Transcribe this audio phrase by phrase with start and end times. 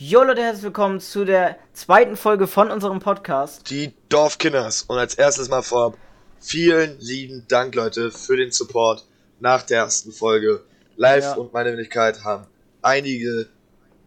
[0.00, 3.68] Jo Leute, herzlich willkommen zu der zweiten Folge von unserem Podcast.
[3.68, 4.82] Die Dorfkinders.
[4.82, 5.98] Und als erstes mal vorab,
[6.38, 9.04] vielen lieben Dank, Leute, für den Support
[9.40, 10.62] nach der ersten Folge.
[10.96, 11.32] Live Ja.
[11.34, 12.46] und meine Wenigkeit haben
[12.80, 13.48] einige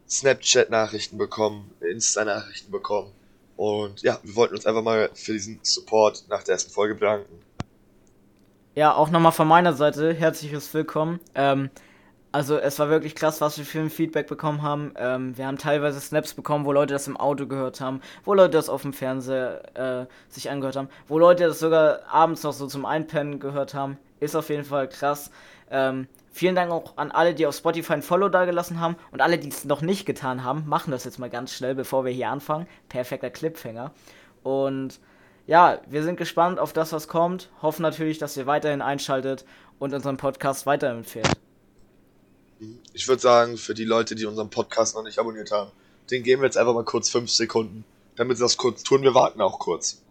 [0.10, 3.12] Snapchat-Nachrichten bekommen, Insta-Nachrichten bekommen.
[3.58, 7.38] Und ja, wir wollten uns einfach mal für diesen Support nach der ersten Folge bedanken.
[8.76, 11.20] Ja, auch nochmal von meiner Seite herzliches Willkommen.
[11.36, 11.70] Ähm,
[12.32, 14.94] also es war wirklich krass, was wir für ein Feedback bekommen haben.
[14.96, 18.52] Ähm, wir haben teilweise Snaps bekommen, wo Leute das im Auto gehört haben, wo Leute
[18.52, 22.68] das auf dem Fernseher äh, sich angehört haben, wo Leute das sogar abends noch so
[22.68, 23.98] zum Einpennen gehört haben.
[24.20, 25.30] Ist auf jeden Fall krass.
[25.70, 29.38] Ähm, vielen Dank auch an alle, die auf Spotify ein Follow dagelassen haben und alle,
[29.38, 32.30] die es noch nicht getan haben, machen das jetzt mal ganz schnell, bevor wir hier
[32.30, 32.68] anfangen.
[32.88, 33.92] Perfekter Cliffhanger.
[34.44, 35.00] Und
[35.48, 37.50] ja, wir sind gespannt auf das, was kommt.
[37.62, 39.44] Hoffen natürlich, dass ihr weiterhin einschaltet
[39.80, 41.28] und unseren Podcast weiterempfehlt.
[42.94, 45.72] Ich würde sagen, für die Leute, die unseren Podcast noch nicht abonniert haben,
[46.12, 47.84] den geben wir jetzt einfach mal kurz 5 Sekunden,
[48.16, 49.02] damit sie das kurz tun.
[49.02, 50.02] Wir warten auch kurz.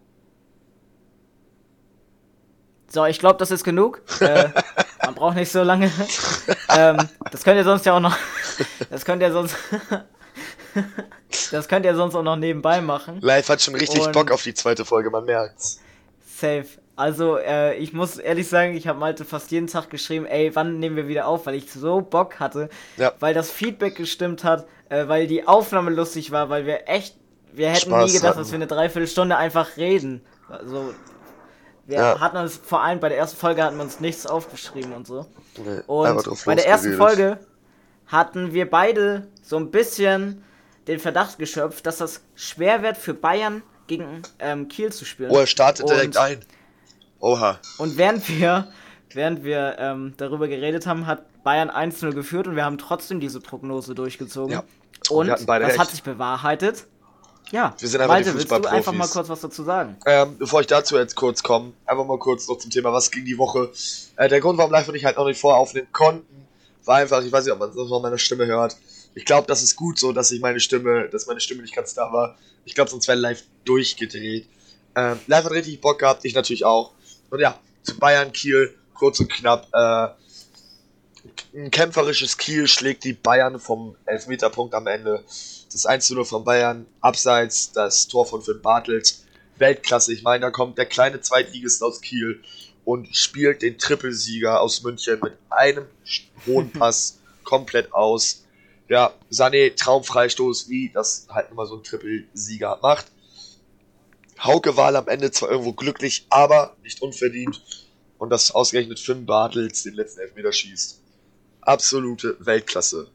[2.88, 4.02] So, ich glaube, das ist genug.
[4.20, 4.48] Äh,
[5.02, 5.91] man braucht nicht so lange.
[6.77, 6.98] ähm,
[7.33, 8.16] das könnt ihr sonst ja auch noch.
[8.91, 9.56] Das könnt ihr sonst.
[11.50, 13.19] das könnt ihr sonst auch noch nebenbei machen.
[13.22, 15.80] Live hat schon richtig Und- Bock auf die zweite Folge, man merkt's.
[16.36, 16.66] Safe.
[17.01, 20.79] Also, äh, ich muss ehrlich sagen, ich habe Malte fast jeden Tag geschrieben, ey, wann
[20.79, 23.12] nehmen wir wieder auf, weil ich so Bock hatte, Ja.
[23.20, 27.17] weil das Feedback gestimmt hat, äh, weil die Aufnahme lustig war, weil wir echt,
[27.53, 28.39] wir hätten Spaß nie gedacht, hatten.
[28.41, 30.21] dass wir eine Dreiviertelstunde einfach reden.
[30.48, 30.93] Also,
[31.87, 32.21] wir Ja.
[32.21, 35.25] hatten uns, vor allem bei der ersten Folge hatten wir uns nichts aufgeschrieben und so.
[35.56, 36.93] Nee, Und bei der ersten.
[36.98, 37.39] Folge
[38.09, 40.45] hatten wir beide so ein bisschen
[40.87, 45.31] den Verdacht geschöpft, dass das schwer wird für Bayern gegen ähm, Kiel zu spielen.
[45.31, 46.41] Oh, er startet Und- direkt ein.
[47.20, 47.58] Oha.
[47.78, 48.68] und während wir,
[49.12, 53.40] während wir ähm, darüber geredet haben, hat Bayern 1-0 geführt und wir haben trotzdem diese
[53.40, 54.52] Prognose durchgezogen.
[54.52, 54.64] Ja.
[55.08, 55.91] Und Und das hat recht.
[55.91, 56.86] sich bewahrheitet.
[57.52, 59.96] Ja, Wir sind einfach Malte, die willst du einfach mal kurz was dazu sagen?
[60.06, 63.24] Ähm, bevor ich dazu jetzt kurz komme, einfach mal kurz noch zum Thema, was ging
[63.24, 63.70] die Woche.
[64.16, 66.47] Äh, der Grund, warum live und ich halt noch nicht vorher aufnehmen konnten,
[66.84, 68.76] war einfach, ich weiß nicht, ob man es noch meine Stimme hört.
[69.14, 71.92] Ich glaube, das ist gut so, dass ich meine Stimme, dass meine Stimme nicht ganz
[71.94, 72.36] da war.
[72.64, 74.47] Ich glaube, sonst wäre live durchgedreht.
[74.94, 76.92] Ähm, live hat richtig Bock gehabt, ich natürlich auch.
[77.30, 79.68] Und ja, zu Bayern Kiel, kurz und knapp.
[79.72, 80.08] Äh,
[81.54, 85.24] ein kämpferisches Kiel schlägt die Bayern vom Elfmeterpunkt am Ende.
[85.72, 89.24] Das 1-0 von Bayern, abseits das Tor von Finn Bartels.
[89.56, 92.42] Weltklasse, ich meine, da kommt der kleine Zweitligist aus Kiel
[92.84, 95.86] und spielt den Trippelsieger aus München mit einem
[96.47, 98.44] hohen Pass komplett aus.
[98.88, 103.06] Ja, Sané, Traumfreistoß, wie das halt immer so ein Trippelsieger macht.
[104.43, 107.62] Hauke war am Ende zwar irgendwo glücklich, aber nicht unverdient.
[108.19, 111.01] Und das ausgerechnet Finn Bartels den letzten Elfmeter schießt.
[111.62, 113.09] Absolute Weltklasse.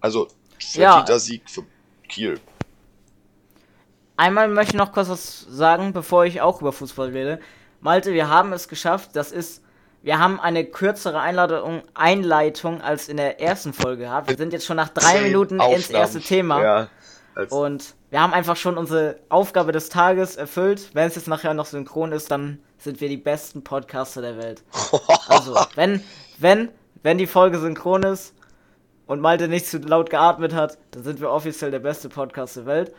[0.00, 0.28] Also,
[0.72, 0.92] Ja.
[0.92, 1.64] verdienter Sieg für
[2.08, 2.40] Kiel.
[4.16, 7.40] Einmal möchte ich noch kurz was sagen, bevor ich auch über Fußball rede.
[7.80, 9.10] Malte, wir haben es geschafft.
[9.14, 9.62] Das ist,
[10.02, 14.28] wir haben eine kürzere Einladung, Einleitung als in der ersten Folge gehabt.
[14.28, 15.94] Wir sind jetzt schon nach drei Minuten ins Aufnahmen.
[16.02, 16.62] erste Thema.
[16.62, 16.88] Ja,
[17.40, 20.90] als, Und wir haben einfach schon unsere Aufgabe des Tages erfüllt.
[20.92, 24.62] Wenn es jetzt nachher noch synchron ist, dann sind wir die besten Podcaster der Welt.
[25.28, 26.02] Also, wenn,
[26.38, 26.70] wenn,
[27.02, 28.34] wenn die Folge synchron ist
[29.06, 32.66] und Malte nicht zu laut geatmet hat, dann sind wir offiziell der beste Podcast der
[32.66, 32.92] Welt.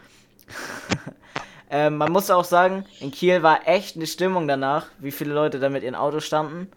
[1.70, 5.60] ähm, man muss auch sagen, in Kiel war echt eine Stimmung danach, wie viele Leute
[5.60, 6.72] da mit ihren Autos standen.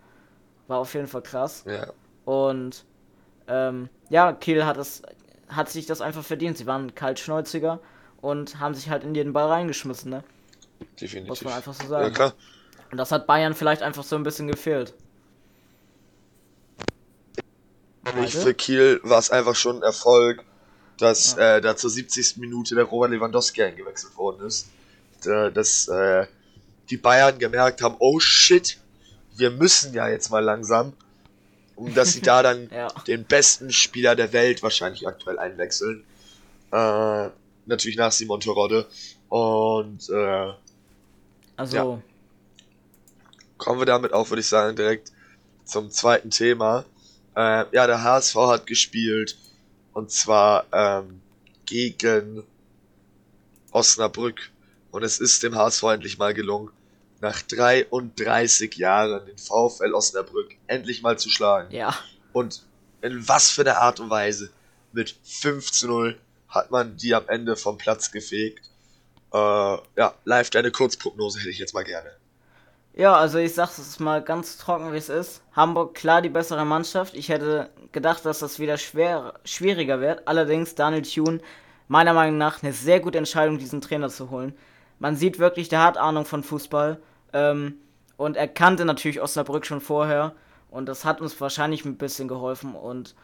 [0.67, 1.65] War auf jeden Fall krass.
[1.67, 1.87] ja.
[2.25, 2.85] Und
[3.47, 5.03] ähm, ja, Kiel hat es,
[5.57, 6.59] hat sich das einfach verdient.
[6.59, 7.81] Sie waren kaltschnäuziger
[8.21, 10.25] und haben sich halt in jeden Ball reingeschmissen, ne?
[11.01, 11.29] definitiv.
[11.29, 12.15] Muss man einfach so Ja, sagen.
[12.15, 12.35] klar.
[12.91, 14.95] Und das hat Bayern vielleicht einfach so ein bisschen gefehlt.
[18.05, 18.39] Warte.
[18.39, 20.45] für Kiel war es einfach schon ein Erfolg,
[20.99, 22.37] dass äh, da zur 70.
[22.37, 24.69] Minute der Robert Lewandowski eingewechselt worden ist.
[25.25, 26.27] Da, dass äh,
[26.91, 28.79] die Bayern gemerkt haben, oh shit,
[29.37, 30.93] wir müssen ja jetzt mal langsam.
[31.77, 32.89] Und dass sie da dann Ja.
[33.07, 36.05] den besten Spieler der Welt wahrscheinlich aktuell einwechseln.
[36.71, 37.29] Äh,
[37.67, 38.87] natürlich nach Simon Terodde.
[39.29, 40.53] Und äh,
[41.57, 42.03] Also, Ja.
[43.59, 45.13] kommen wir damit auch, würde ich sagen, direkt
[45.65, 46.85] zum zweiten Thema.
[47.37, 49.37] Äh, ja, der HSV hat gespielt
[49.93, 51.21] und zwar ähm,
[51.67, 52.45] gegen
[53.73, 54.51] Osnabrück.
[54.91, 56.71] Und es ist dem HSV endlich mal gelungen,
[57.21, 61.75] nach 33 Jahren den VfL Osnabrück endlich mal zu schlagen.
[61.75, 61.95] ja.
[62.33, 62.63] Und
[63.05, 64.51] in was für einer Art und Weise.
[64.93, 66.19] Mit 5 zu 0
[66.49, 68.71] hat man die am Ende vom Platz gefegt.
[69.33, 72.11] Äh, ja, live deine Kurzprognose hätte ich jetzt mal gerne.
[72.95, 75.43] Ja, also ich sag's es mal ganz trocken, wie es ist.
[75.53, 77.15] Hamburg klar die bessere Mannschaft.
[77.15, 80.27] Ich hätte gedacht, dass das wieder schwer, schwieriger wird.
[80.27, 81.41] Allerdings Daniel Thune,
[81.89, 84.55] meiner Meinung nach, eine sehr gute Entscheidung, diesen Trainer zu holen.
[84.99, 87.01] Man sieht wirklich, der hat Ahnung von Fußball.
[87.33, 87.75] Ähm,
[88.17, 90.35] und er kannte natürlich Osnabrück schon vorher.
[90.71, 92.75] Und das hat uns wahrscheinlich ein bisschen geholfen.
[92.75, 93.15] Und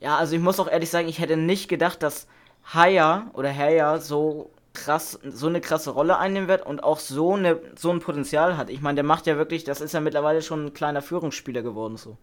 [0.00, 2.26] ja, also ich muss auch ehrlich sagen, ich hätte nicht gedacht, dass
[2.72, 7.60] Haya oder Haya so krass, so eine krasse Rolle einnehmen wird und auch so, eine,
[7.76, 8.70] so ein Potenzial hat.
[8.70, 11.96] Ich meine, der macht ja wirklich, das ist ja mittlerweile schon ein kleiner Führungsspieler geworden,
[11.96, 12.18] so.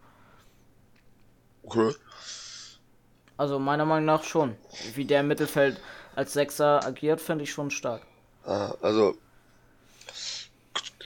[1.64, 1.92] Okay.
[3.36, 4.56] Also meiner Meinung nach schon.
[4.94, 5.80] Wie der im Mittelfeld
[6.14, 8.02] als Sechser agiert, finde ich schon stark.
[8.44, 9.16] Also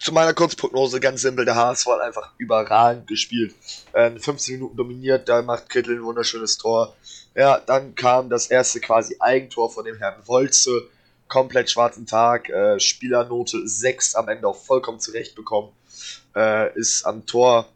[0.01, 3.55] zu meiner Kurzprognose ganz simpel, der HSV hat einfach überragend gespielt.
[3.93, 6.97] Äh, 15 Minuten dominiert, da macht Kittel ein wunderschönes Tor.
[7.35, 10.89] Ja, dann kam das erste quasi Eigentor von dem Herrn Wolze
[11.29, 15.73] komplett schwarzen Tag, äh, Spielernote 6 am Ende auch vollkommen zurecht bekommen.
[16.35, 17.69] Äh, ist am Tor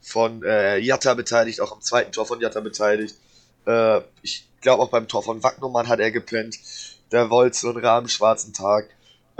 [0.00, 3.16] von äh, Jatta beteiligt, auch am zweiten Tor von Jatta beteiligt.
[3.66, 6.58] Äh, ich glaube auch beim Tor von Wagnumann hat er gepennt.
[7.12, 8.88] Der so einen Rahmen schwarzen Tag.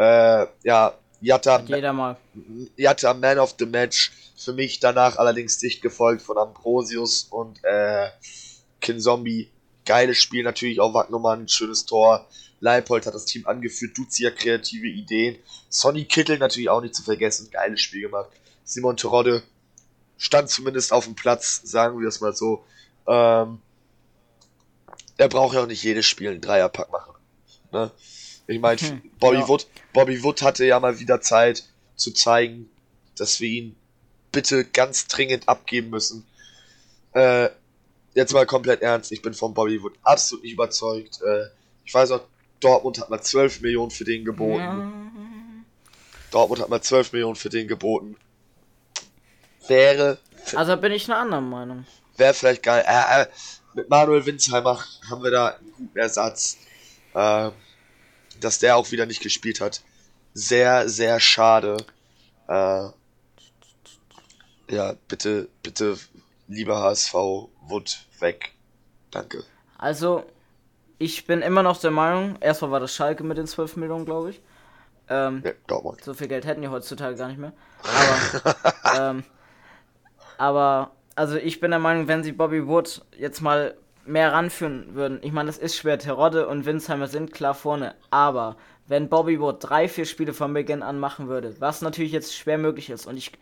[0.00, 2.16] Äh, ja, Jatta, Jeder mal.
[2.76, 4.12] Jatta Man of the Match.
[4.34, 8.08] Für mich danach allerdings dicht gefolgt von Ambrosius und äh,
[8.80, 9.50] Kinzombie.
[9.84, 12.26] Geiles Spiel natürlich auch Wagnumann, schönes Tor.
[12.60, 15.36] Leipold hat das Team angeführt, Duzia kreative Ideen.
[15.68, 18.30] Sonny Kittel natürlich auch nicht zu vergessen, geiles Spiel gemacht.
[18.64, 19.42] Simon Terodde
[20.16, 22.64] stand zumindest auf dem Platz, sagen wir es mal so.
[23.06, 23.60] Ähm,
[25.18, 27.12] er braucht ja auch nicht jedes Spiel einen Dreierpack machen.
[27.72, 27.90] Ne?
[28.50, 29.48] Ich meine, hm, Bobby, ja.
[29.48, 31.64] Wood, Bobby Wood hatte ja mal wieder Zeit
[31.96, 32.68] zu zeigen,
[33.16, 33.76] dass wir ihn
[34.32, 36.26] bitte ganz dringend abgeben müssen.
[37.12, 37.50] Äh,
[38.14, 41.20] jetzt mal komplett ernst, ich bin von Bobby Wood absolut nicht überzeugt.
[41.22, 41.46] Äh,
[41.84, 42.22] ich weiß auch,
[42.60, 44.58] Dortmund hat mal 12 Millionen für den geboten.
[44.58, 44.92] Ja.
[46.30, 48.16] Dortmund hat mal 12 Millionen für den geboten.
[49.66, 50.18] Wäre.
[50.54, 51.86] Also bin ich eine andere Meinung.
[52.16, 52.84] Wäre vielleicht geil.
[52.86, 53.26] Äh, äh,
[53.74, 56.58] mit Manuel Winsheimer haben wir da einen guten Ersatz.
[57.14, 57.50] Äh,
[58.40, 59.82] dass der auch wieder nicht gespielt hat.
[60.34, 61.76] Sehr, sehr schade.
[62.48, 62.88] Äh,
[64.70, 65.98] ja, bitte, bitte,
[66.48, 68.52] lieber HSV, Wood weg.
[69.10, 69.44] Danke.
[69.78, 70.24] Also,
[70.98, 74.30] ich bin immer noch der Meinung, erstmal war das Schalke mit den 12 Millionen, glaube
[74.30, 74.40] ich.
[75.08, 76.04] Ähm, ja, Dortmund.
[76.04, 77.52] So viel Geld hätten die heutzutage gar nicht mehr.
[77.82, 78.56] Aber,
[79.10, 79.24] ähm,
[80.38, 83.74] aber, also ich bin der Meinung, wenn sie Bobby Wood jetzt mal
[84.10, 88.56] mehr ranführen würden, ich meine, das ist schwer, Terodde und Winsheimer sind klar vorne, aber
[88.86, 92.58] wenn Bobby Wood drei, vier Spiele von Beginn an machen würde, was natürlich jetzt schwer
[92.58, 93.32] möglich ist und ich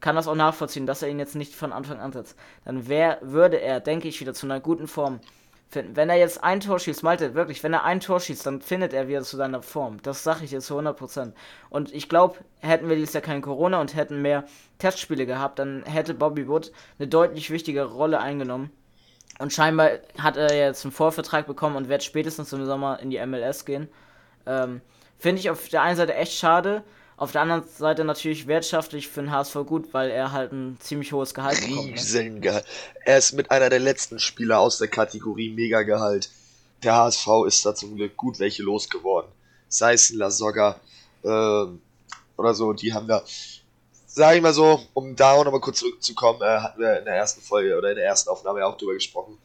[0.00, 3.18] kann das auch nachvollziehen, dass er ihn jetzt nicht von Anfang an setzt, dann wär,
[3.22, 5.20] würde er, denke ich, wieder zu einer guten Form
[5.68, 5.96] finden.
[5.96, 8.92] Wenn er jetzt ein Tor schießt, Malte, wirklich, wenn er ein Tor schießt, dann findet
[8.92, 9.98] er wieder zu seiner Form.
[10.02, 11.32] Das sage ich jetzt zu 100%.
[11.70, 14.44] Und ich glaube, hätten wir dieses Jahr kein Corona und hätten mehr
[14.78, 18.70] Testspiele gehabt, dann hätte Bobby Wood eine deutlich wichtigere Rolle eingenommen.
[19.38, 23.24] Und scheinbar hat er jetzt einen Vorvertrag bekommen und wird spätestens im Sommer in die
[23.24, 23.88] MLS gehen.
[24.46, 24.80] Ähm,
[25.18, 26.82] Finde ich auf der einen Seite echt schade,
[27.16, 31.12] auf der anderen Seite natürlich wirtschaftlich für den HSV gut, weil er halt ein ziemlich
[31.12, 31.86] hohes Gehalt bekommt.
[31.86, 31.92] Ne?
[31.94, 32.66] Riesengehalt.
[33.04, 36.28] Er ist mit einer der letzten Spieler aus der Kategorie Mega-Gehalt.
[36.82, 39.30] Der HSV ist da zum Glück gut welche losgeworden.
[39.68, 40.78] Sei es ein Lasogga
[41.22, 43.24] äh, oder so, die haben da,
[44.16, 47.16] sag ich mal so, um da auch nochmal kurz zurückzukommen, äh, hatten wir in der
[47.16, 49.36] ersten Folge oder in der ersten Aufnahme auch drüber gesprochen.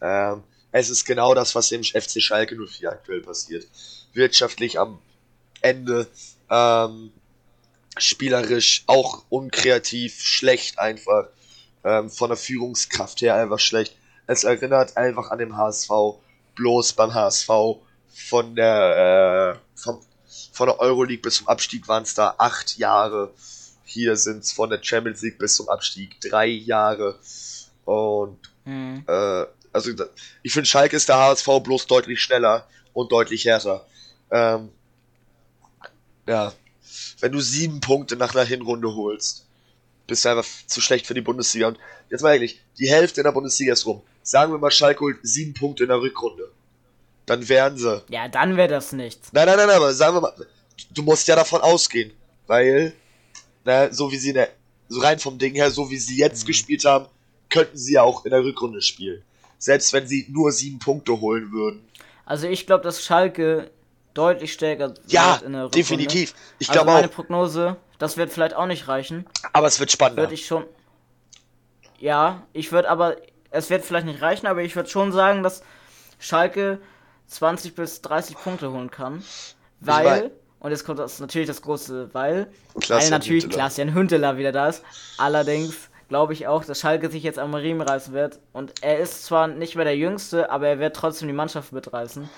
[0.00, 3.66] Ähm, es ist genau das, was im FC Schalke 04 aktuell passiert.
[4.12, 5.00] Wirtschaftlich am
[5.62, 6.06] Ende
[6.48, 7.10] ähm,
[7.98, 11.26] spielerisch auch unkreativ, schlecht einfach.
[11.82, 13.96] Ähm, von der Führungskraft her einfach schlecht.
[14.28, 15.90] Es erinnert einfach an den HSV,
[16.54, 17.48] bloß beim HSV
[18.06, 19.98] von der, äh, vom,
[20.52, 23.32] von der Euroleague bis zum Abstieg waren es da acht Jahre.
[23.92, 27.18] Hier sind es von der Champions League bis zum Abstieg drei Jahre.
[27.84, 29.04] Und mhm.
[29.08, 29.90] äh, also
[30.42, 33.84] ich finde Schalke ist der HSV bloß deutlich schneller und deutlich härter.
[34.30, 34.68] Ähm,
[36.28, 36.52] ja,
[37.18, 39.46] wenn du sieben Punkte nach einer Hinrunde holst,
[40.06, 41.66] bist du einfach zu schlecht für die Bundesliga.
[41.66, 41.78] Und
[42.10, 44.02] jetzt mal ehrlich, die Hälfte in der Bundesliga ist rum.
[44.22, 46.50] Sagen wir mal, Schalke holt sieben Punkte in der Rückrunde.
[47.26, 48.04] Dann wären sie.
[48.08, 49.32] Ja, dann wäre das nichts.
[49.32, 50.34] Nein, nein, nein, aber sagen wir mal,
[50.90, 52.12] du musst ja davon ausgehen.
[52.46, 52.92] Weil,
[53.64, 54.50] na, so wie sie, der,
[54.88, 56.48] so rein vom Ding her, so wie sie jetzt mhm.
[56.48, 57.06] gespielt haben,
[57.48, 59.22] könnten sie ja auch in der Rückrunde spielen.
[59.58, 61.84] Selbst wenn sie nur sieben Punkte holen würden.
[62.24, 63.70] Also ich glaube, dass Schalke
[64.14, 65.76] deutlich stärker ja, in der Rückrunde.
[65.76, 66.34] definitiv.
[66.58, 67.12] Ich also glaube meine auch.
[67.12, 69.26] Prognose, das wird vielleicht auch nicht reichen.
[69.52, 70.22] Aber es wird spannender.
[70.22, 70.64] Würde ich schon.
[71.98, 73.16] Ja, ich würde aber,
[73.50, 75.62] es wird vielleicht nicht reichen, aber ich würde schon sagen, dass
[76.18, 76.80] Schalke
[77.26, 79.22] 20 bis 30 Punkte holen kann.
[79.80, 82.46] Weil, Und jetzt kommt das natürlich das große Weil.
[82.80, 83.62] Klaas weil natürlich Hünteler.
[83.62, 84.84] Klaas-Jan Hünteler wieder da ist.
[85.18, 88.38] Allerdings glaube ich auch, dass Schalke sich jetzt am Riemen reißen wird.
[88.52, 92.28] Und er ist zwar nicht mehr der Jüngste, aber er wird trotzdem die Mannschaft mitreißen.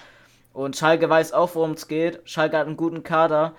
[0.52, 2.20] Und Schalke weiß auch, worum es geht.
[2.24, 3.54] Schalke hat einen guten Kader.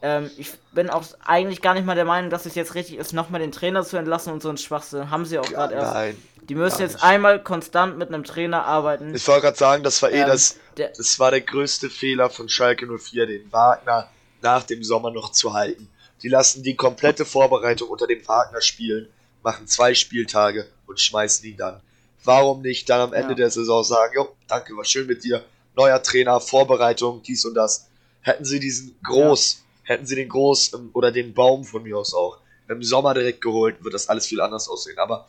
[0.00, 3.12] Ähm, ich bin auch eigentlich gar nicht mal der Meinung, dass es jetzt richtig ist,
[3.12, 5.10] nochmal den Trainer zu entlassen und so einen Schwachsinn.
[5.10, 5.94] Haben sie auch gerade erst.
[5.94, 6.16] Nein.
[6.48, 9.14] Die müssen jetzt einmal konstant mit einem Trainer arbeiten.
[9.14, 12.30] Ich wollte gerade sagen, das war eh Ähm, das, der- das war der größte Fehler
[12.30, 14.08] von Schalke 04, den Wagner
[14.40, 15.88] nach dem Sommer noch zu halten.
[16.22, 19.08] Die lassen die komplette Vorbereitung unter dem Wagner spielen,
[19.42, 21.80] machen zwei Spieltage und schmeißen ihn dann.
[22.24, 23.36] Warum nicht dann am Ende Ja.
[23.36, 25.44] der Saison sagen, jo, danke, war schön mit dir,
[25.76, 27.86] neuer Trainer, Vorbereitung, dies und das.
[28.22, 32.38] Hätten sie diesen Groß, hätten sie den Groß oder den Baum von mir aus auch
[32.68, 34.98] im Sommer direkt geholt, wird das alles viel anders aussehen.
[34.98, 35.26] Aber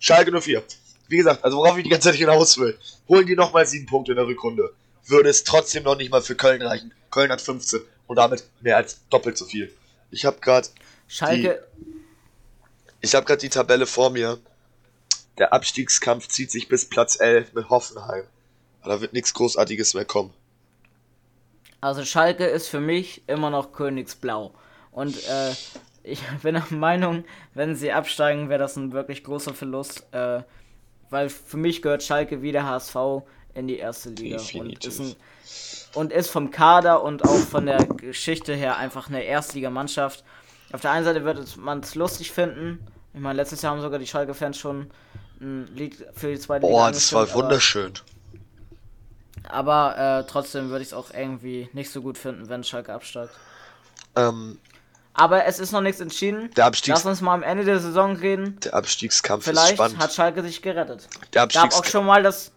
[0.00, 0.62] Schalke 04,
[1.08, 2.76] wie gesagt, also worauf ich die ganze Zeit hinaus will,
[3.06, 4.72] holen die nochmal sieben Punkte in der Rückrunde,
[5.06, 6.92] würde es trotzdem noch nicht mal für Köln reichen.
[7.10, 9.72] Köln hat 15 und damit mehr als doppelt so viel.
[10.10, 10.68] Ich habe gerade
[11.06, 11.66] Schalke,
[13.02, 14.38] ich habe gerade die Tabelle vor mir.
[15.38, 18.24] Der Abstiegskampf zieht sich bis Platz 11 mit Hoffenheim.
[18.80, 20.32] Aber da wird nichts Großartiges mehr kommen.
[21.80, 24.52] also Schalke ist für mich immer noch Königsblau.
[24.92, 25.52] Und äh,
[26.02, 30.06] ich bin der Meinung, wenn sie absteigen, wäre das ein wirklich großer Verlust.
[30.12, 30.42] Äh,
[31.10, 32.96] weil für mich gehört Schalke wie der HSV
[33.54, 34.40] in die erste Liga.
[34.54, 35.16] Und ist, ein,
[35.94, 40.24] und ist vom Kader und auch von der Geschichte her einfach eine Erstligamannschaft.
[40.72, 42.86] Auf der einen Seite wird man es lustig finden.
[43.12, 44.88] Ich meine, letztes Jahr haben sogar die Schalke-Fans schon
[45.40, 47.92] ein Lied für die zweite Liga Boah, das war angestimmt, aber- wunderschön.
[49.48, 53.32] Aber äh, trotzdem würde ich es auch irgendwie nicht so gut finden, wenn Schalke absteigt.
[54.14, 54.58] Ähm,
[55.12, 56.50] Aber es ist noch nichts entschieden.
[56.54, 58.58] der, Abstiegs Lass uns mal am Ende der Saison reden.
[58.60, 59.98] der Abstiegskampf ist Vielleicht spannend.
[59.98, 61.08] hat Schalke sich gerettet.
[61.34, 62.52] der, Gab auch schon mal das.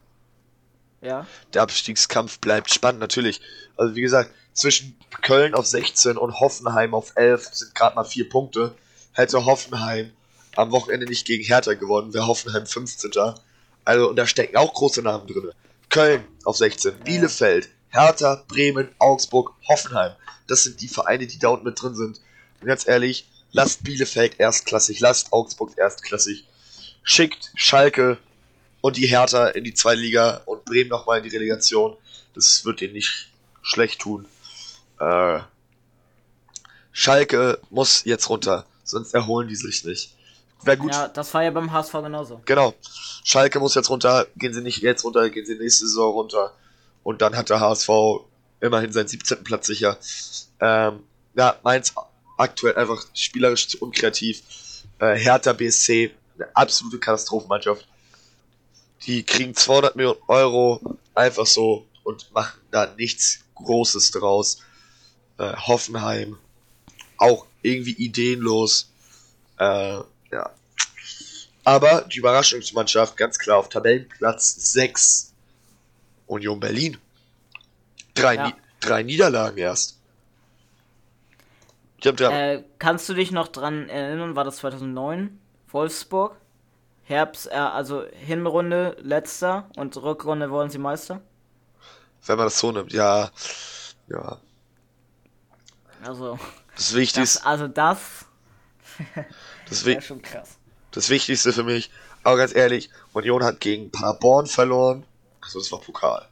[1.01, 1.25] Ja.
[1.53, 3.41] der Abstiegskampf bleibt spannend, natürlich.
[3.75, 8.29] Also wie gesagt, zwischen Köln auf 16 und Hoffenheim auf 11 sind gerade mal vier
[8.29, 8.74] Punkte.
[9.13, 10.12] Hätte Hoffenheim
[10.55, 13.12] am Wochenende nicht gegen Hertha gewonnen, wäre Hoffenheim 15.
[13.83, 15.51] Also, und da stecken auch große Namen drin.
[15.89, 20.13] Köln auf 16, Bielefeld, Hertha, Bremen, Augsburg, Hoffenheim.
[20.48, 22.22] Das sind die Vereine, die da unten mit drin sind.
[22.63, 26.46] Und ganz ehrlich, lasst Bielefeld erstklassig, lasst Augsburg erstklassig.
[27.03, 28.17] Schickt Schalke
[28.79, 31.98] und die Hertha in die zweite Liga und Bremen nochmal in die Relegation.
[32.34, 34.27] Das wird denen nicht schlecht tun.
[34.98, 35.39] Äh,
[36.93, 40.15] Schalke muss jetzt runter, sonst erholen die sich nicht.
[40.62, 40.93] Wäre gut.
[40.93, 42.41] Ja, das war ja beim HSV genauso.
[42.46, 42.74] Genau.
[43.25, 46.53] Schalke muss jetzt runter, gehen sie nicht jetzt runter, gehen sie nächste Saison runter.
[47.03, 47.89] Und dann hat der HSV
[48.62, 49.43] immerhin seinen 17.
[49.43, 49.98] Platz sicher.
[50.62, 51.03] Ähm,
[51.36, 51.93] ja, Mainz
[52.38, 54.42] aktuell einfach spielerisch zu unkreativ.
[55.00, 57.88] Äh, Hertha BSC, eine absolute Katastrophenmannschaft.
[59.06, 60.82] Die kriegen 200 Millionen Euro
[61.13, 64.60] einfach so und machen da nichts Großes draus.
[65.38, 66.38] Äh, Hoffenheim,
[67.18, 68.92] auch irgendwie ideenlos.
[69.60, 70.00] Äh,
[70.32, 70.52] ja.
[71.63, 75.34] Aber die Überraschungsmannschaft ganz klar auf Tabellenplatz 6.
[76.28, 76.98] Union Berlin.
[78.13, 78.48] Drei, Ja.
[78.48, 79.98] Ni drei Niederlagen erst.
[82.05, 85.39] Hab da, Äh, kannst du dich noch dran erinnern, war das 2009?
[85.69, 86.36] Wolfsburg?
[87.03, 91.22] Herbst, äh, also Hinrunde letzter und Rückrunde wurden sie Meister?
[92.25, 93.31] wenn man das so nimmt, ja.
[94.07, 94.39] Ja.
[96.05, 96.39] Also,
[96.75, 98.25] Das das, Wichtigste, also das
[99.69, 100.57] das, wäre schon krass.
[100.91, 101.89] das Wichtigste für mich,
[102.24, 105.05] aber ganz ehrlich, Union hat gegen Paderborn verloren.
[105.41, 106.27] Achso, das war Pokal.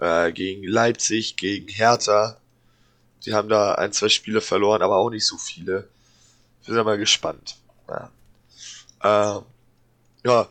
[0.00, 2.38] Äh, gegen Leipzig, gegen Hertha.
[3.24, 5.88] Die haben da ein, zwei Spiele verloren, aber auch nicht so viele.
[6.64, 7.56] Wir sind mal gespannt.
[7.88, 8.10] Ja.
[9.02, 9.42] Ähm,
[10.24, 10.48] ja.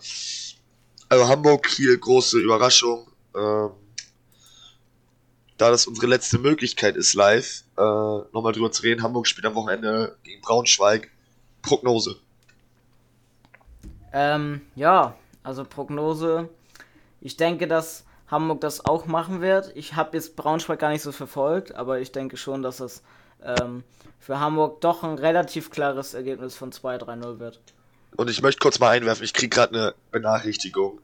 [1.09, 3.07] Also Hamburg hier große Überraschung.
[3.35, 3.71] Ähm,
[5.57, 9.03] da das unsere letzte Möglichkeit ist, live äh, nochmal drüber zu reden.
[9.03, 11.11] Hamburg spielt am Wochenende gegen Braunschweig.
[11.61, 12.17] Prognose.
[14.13, 16.49] Ähm, ja, also Prognose.
[17.21, 19.71] Ich denke, dass Hamburg das auch machen wird.
[19.75, 23.03] Ich habe jetzt Braunschweig gar nicht so verfolgt, aber ich denke schon, dass es
[23.43, 23.83] ähm,
[24.19, 27.59] für Hamburg doch ein relativ klares Ergebnis von 2-3-0 wird.
[28.15, 30.99] Und ich möchte kurz mal einwerfen, ich krieg gerade eine Benachrichtigung.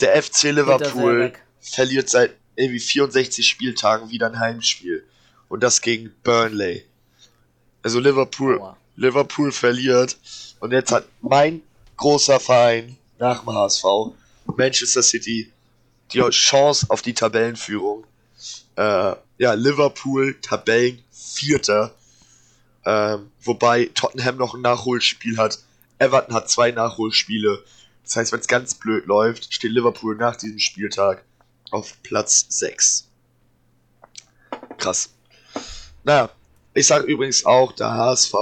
[0.00, 5.04] Der FC Liverpool verliert seit irgendwie 64 Spieltagen wieder ein Heimspiel.
[5.48, 6.84] Und das gegen Burnley.
[7.82, 8.60] Also Liverpool.
[8.96, 10.16] Liverpool verliert.
[10.60, 11.62] Und jetzt hat mein
[11.96, 13.84] großer Verein nach dem HSV,
[14.56, 15.50] Manchester City,
[16.12, 18.04] die Chance auf die Tabellenführung.
[18.76, 21.94] Äh, ja, Liverpool, Tabellenvierter.
[22.84, 25.58] Ähm, wobei Tottenham noch ein Nachholspiel hat.
[25.98, 27.62] Everton hat zwei Nachholspiele.
[28.04, 31.24] Das heißt, wenn es ganz blöd läuft, steht Liverpool nach diesem Spieltag
[31.70, 33.08] auf Platz 6.
[34.78, 35.10] Krass.
[36.04, 36.30] Naja,
[36.72, 38.34] Ich sage übrigens auch, der HSV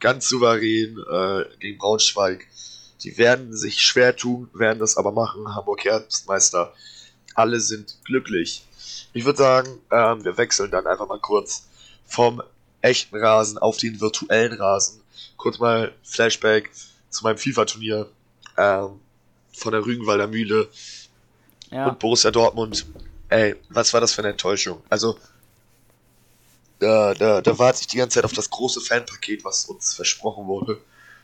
[0.00, 2.46] ganz souverän äh, gegen Braunschweig.
[3.02, 5.54] Die werden sich schwer tun, werden das aber machen.
[5.54, 6.74] Hamburg Herbstmeister.
[7.34, 8.64] Alle sind glücklich.
[9.12, 11.64] Ich würde sagen, ähm, wir wechseln dann einfach mal kurz
[12.06, 12.42] vom
[12.82, 15.00] echten Rasen auf den virtuellen Rasen.
[15.36, 16.70] Kurz mal Flashback
[17.08, 18.08] zu meinem FIFA-Turnier
[18.56, 19.00] ähm,
[19.52, 20.68] von der Rügenwalder Mühle
[21.70, 21.88] ja.
[21.88, 22.86] und Borussia Dortmund.
[23.28, 24.82] Ey, was war das für eine Enttäuschung?
[24.88, 25.18] Also,
[26.78, 30.46] da, da, da warte ich die ganze Zeit auf das große Fanpaket, was uns versprochen
[30.46, 30.80] wurde.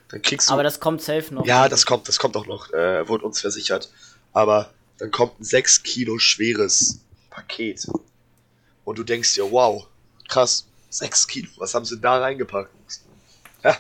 [0.09, 0.53] Dann kriegst du.
[0.53, 1.47] Aber das kommt safe noch.
[1.47, 3.91] Ja, das kommt, das kommt auch noch, äh, wurde uns versichert.
[4.33, 7.87] Aber dann kommt ein 6 Kilo schweres Paket.
[8.85, 9.87] Und du denkst dir, wow,
[10.29, 12.71] krass, 6 Kilo, was haben sie da reingepackt?
[13.65, 13.77] Ja,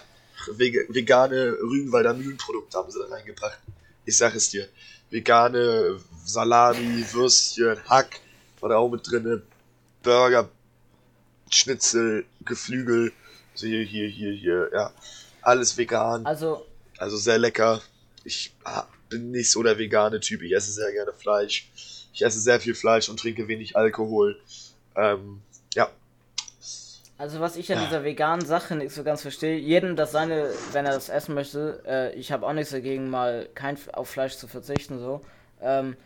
[0.49, 3.61] vegane Rügenwalder Mühlenprodukte haben sie da reingepackt.
[4.05, 4.69] Ich sag es dir.
[5.11, 8.21] Vegane Salami, Würstchen, Hack
[8.61, 9.43] war da auch mit drinne.
[10.03, 10.49] Burger,
[11.51, 13.13] Schnitzel, Geflügel.
[13.55, 14.93] Hier, hier, hier, hier, ja.
[15.47, 16.27] Alles vegan.
[16.27, 16.67] Also.
[16.99, 17.81] Also sehr lecker.
[18.25, 20.43] Ich ah, bin nicht so der vegane Typ.
[20.43, 21.71] Ich esse sehr gerne Fleisch.
[22.13, 24.41] Ich esse sehr viel Fleisch und trinke wenig Alkohol.
[24.97, 25.43] Ähm,
[25.75, 25.89] ja.
[27.17, 30.85] Also was ich an dieser veganen Sache nicht so ganz verstehe, jedem das seine, wenn
[30.85, 34.49] er das essen möchte, äh, ich habe auch nichts dagegen, mal kein auf Fleisch zu
[34.49, 35.21] verzichten, so.
[35.63, 35.97] Ähm,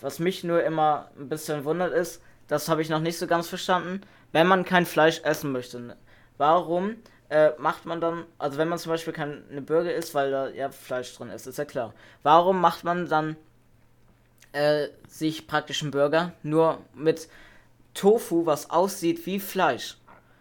[0.00, 3.46] was mich nur immer ein bisschen wundert ist, das habe ich noch nicht so ganz
[3.46, 4.00] verstanden,
[4.32, 5.96] wenn man kein Fleisch essen möchte, ne,
[6.36, 6.96] warum
[7.32, 10.68] äh, macht man dann, also wenn man zum Beispiel keine Burger isst, weil da ja
[10.68, 11.94] Fleisch drin ist, ist ja klar.
[12.22, 13.36] Warum macht man dann
[14.52, 17.28] äh, sich praktisch einen Burger nur mit
[17.94, 19.96] Tofu, was aussieht wie Fleisch?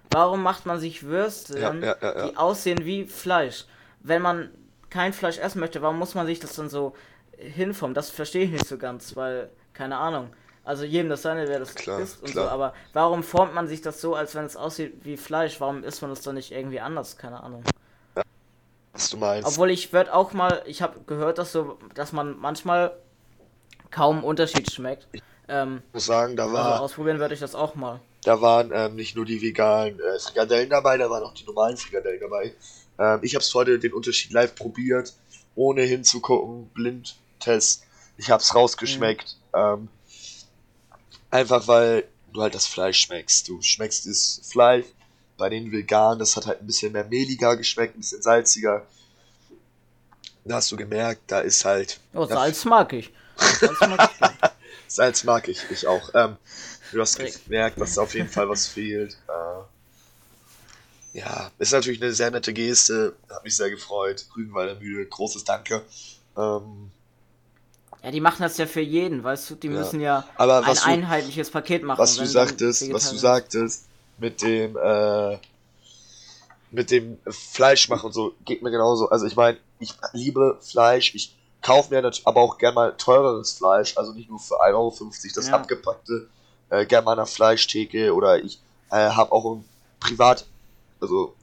[0.10, 3.64] Warum macht man sich Würste, ja, ja, ja, die aussehen wie Fleisch?
[4.02, 4.50] Wenn man
[4.90, 6.94] kein Fleisch essen möchte, warum muss man sich das dann so
[7.38, 7.96] hinformen?
[7.96, 10.34] Das verstehe ich nicht so ganz, weil, keine Ahnung.
[10.72, 12.46] Also jedem das seine, wer das klar, isst und klar.
[12.46, 15.60] so, aber warum formt man sich das so, als wenn es aussieht wie Fleisch?
[15.60, 17.18] Warum isst man das dann nicht irgendwie anders?
[17.18, 17.62] Keine Ahnung.
[18.94, 19.50] Was du meinst.
[19.50, 22.94] Obwohl ich würde auch mal, ich habe gehört, dass so, dass man manchmal
[23.90, 25.10] kaum Unterschied schmeckt.
[25.50, 26.72] Ähm, ich muss sagen, da war.
[26.72, 28.00] Also ausprobieren würde ich das auch mal.
[28.24, 31.76] Da waren ähm, nicht nur die veganen äh, Frikadellen dabei, da waren auch die normalen
[31.76, 32.54] Frikadellen dabei.
[32.98, 35.16] Ähm, ich habe es heute den Unterschied live probiert,
[35.54, 37.84] ohne hinzugucken, Blindtest.
[38.16, 39.36] Ich habe es rausgeschmeckt.
[39.54, 39.60] Mhm.
[39.60, 39.88] Ähm,
[41.32, 43.48] Einfach weil du halt das Fleisch schmeckst.
[43.48, 44.86] Du schmeckst das Fleisch
[45.38, 48.86] bei den Veganen, das hat halt ein bisschen mehr mehliger geschmeckt, ein bisschen salziger.
[50.44, 52.00] Da hast du gemerkt, da ist halt.
[52.14, 53.12] Oh, Salz mag ich.
[53.38, 54.20] Salz mag ich,
[54.88, 56.12] Salz mag ich, ich auch.
[56.14, 56.38] Ähm,
[56.92, 59.18] du hast gemerkt, dass da auf jeden Fall was fehlt.
[59.28, 59.62] Äh,
[61.20, 64.26] ja, ist natürlich eine sehr nette Geste, hat mich sehr gefreut.
[64.36, 65.84] Rügenwalder Mühle, großes Danke.
[66.38, 66.92] Ähm,
[68.04, 69.56] ja, die machen das ja für jeden, weißt du?
[69.56, 72.00] Die müssen ja, Aber ein du, einheitliches Paket machen.
[72.00, 73.86] Was du sagtest, was du sagtest,
[74.18, 75.38] mit dem, äh,
[76.72, 79.10] mit dem Fleisch machen und so, geht mir genauso.
[79.10, 83.54] Also ich meine, ich liebe Fleisch, ich kaufe mir natürlich aber auch gerne mal teureres
[83.54, 85.54] Fleisch, also nicht nur für 1,50 Euro das ja.
[85.54, 86.28] abgepackte,
[86.70, 88.60] äh, gerne mal einer Fleischtheke oder ich
[88.90, 89.66] äh, habe auch ein
[90.00, 90.46] Privat,
[91.00, 91.36] also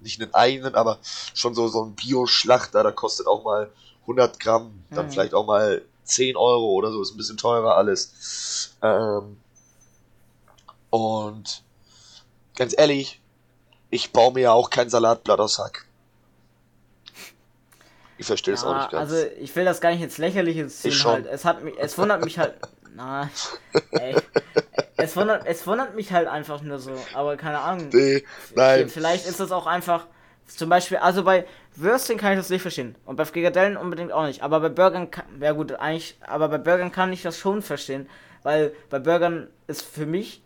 [0.00, 0.98] nicht einen eigenen, aber
[1.34, 3.70] schon so, so ein Bio-Schlachter, da kostet auch mal
[4.04, 5.10] 100 Gramm, dann mhm.
[5.10, 8.76] vielleicht auch mal 10 Euro oder so, ist ein bisschen teurer alles.
[8.82, 9.38] Ähm,
[10.90, 11.62] und
[12.56, 13.20] ganz ehrlich,
[13.90, 15.86] ich baue mir ja auch kein Salatblatt aus Hack.
[18.16, 19.12] Ich verstehe es ja, auch nicht ganz.
[19.12, 21.26] Also ich will das gar nicht ins Lächerliche ziehen halt.
[21.26, 22.54] Es hat mich, es wundert mich halt.
[22.96, 23.28] Na,
[23.90, 24.14] ey.
[24.96, 27.88] Es wundert, es wundert mich halt einfach nur so, aber keine Ahnung.
[27.92, 28.88] Nee, nein.
[28.88, 30.06] Vielleicht ist das auch einfach
[30.46, 32.94] zum Beispiel, also bei Würstchen kann ich das nicht verstehen.
[33.04, 34.42] Und bei Frikadellen unbedingt auch nicht.
[34.42, 38.08] Aber bei Burgern kann, ja gut, eigentlich, aber bei Burgern kann ich das schon verstehen.
[38.42, 40.42] Weil bei Burgern ist für mich,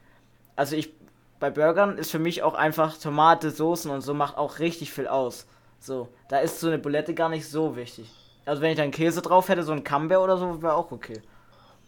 [0.56, 0.92] also ich,
[1.40, 5.06] bei Burgern ist für mich auch einfach Tomate, Soßen und so macht auch richtig viel
[5.08, 5.46] aus.
[5.80, 8.10] So, da ist so eine Bulette gar nicht so wichtig.
[8.46, 11.20] Also wenn ich dann Käse drauf hätte, so ein Camembert oder so, wäre auch okay.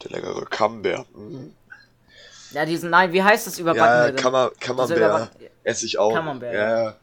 [0.03, 1.07] Der leckere Camembert.
[1.17, 1.55] Mhm.
[2.53, 4.17] Ja, diesen, nein, wie heißt das überbacken?
[4.17, 5.31] Ja, Camembert.
[5.63, 6.13] Esse ich auch.
[6.13, 6.53] Camembert.
[6.53, 6.97] Ja.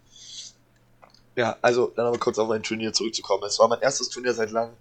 [1.38, 3.44] Ja, also dann aber kurz auf mein Turnier zurückzukommen.
[3.44, 4.76] Es war mein erstes Turnier seit langem.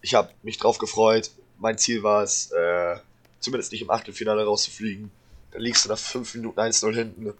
[0.00, 1.30] Ich habe mich drauf gefreut.
[1.58, 2.96] Mein Ziel war es, äh,
[3.38, 5.12] zumindest nicht im Achtelfinale rauszufliegen.
[5.52, 7.34] Dann liegst du nach 5 Minuten 1-0 hinten.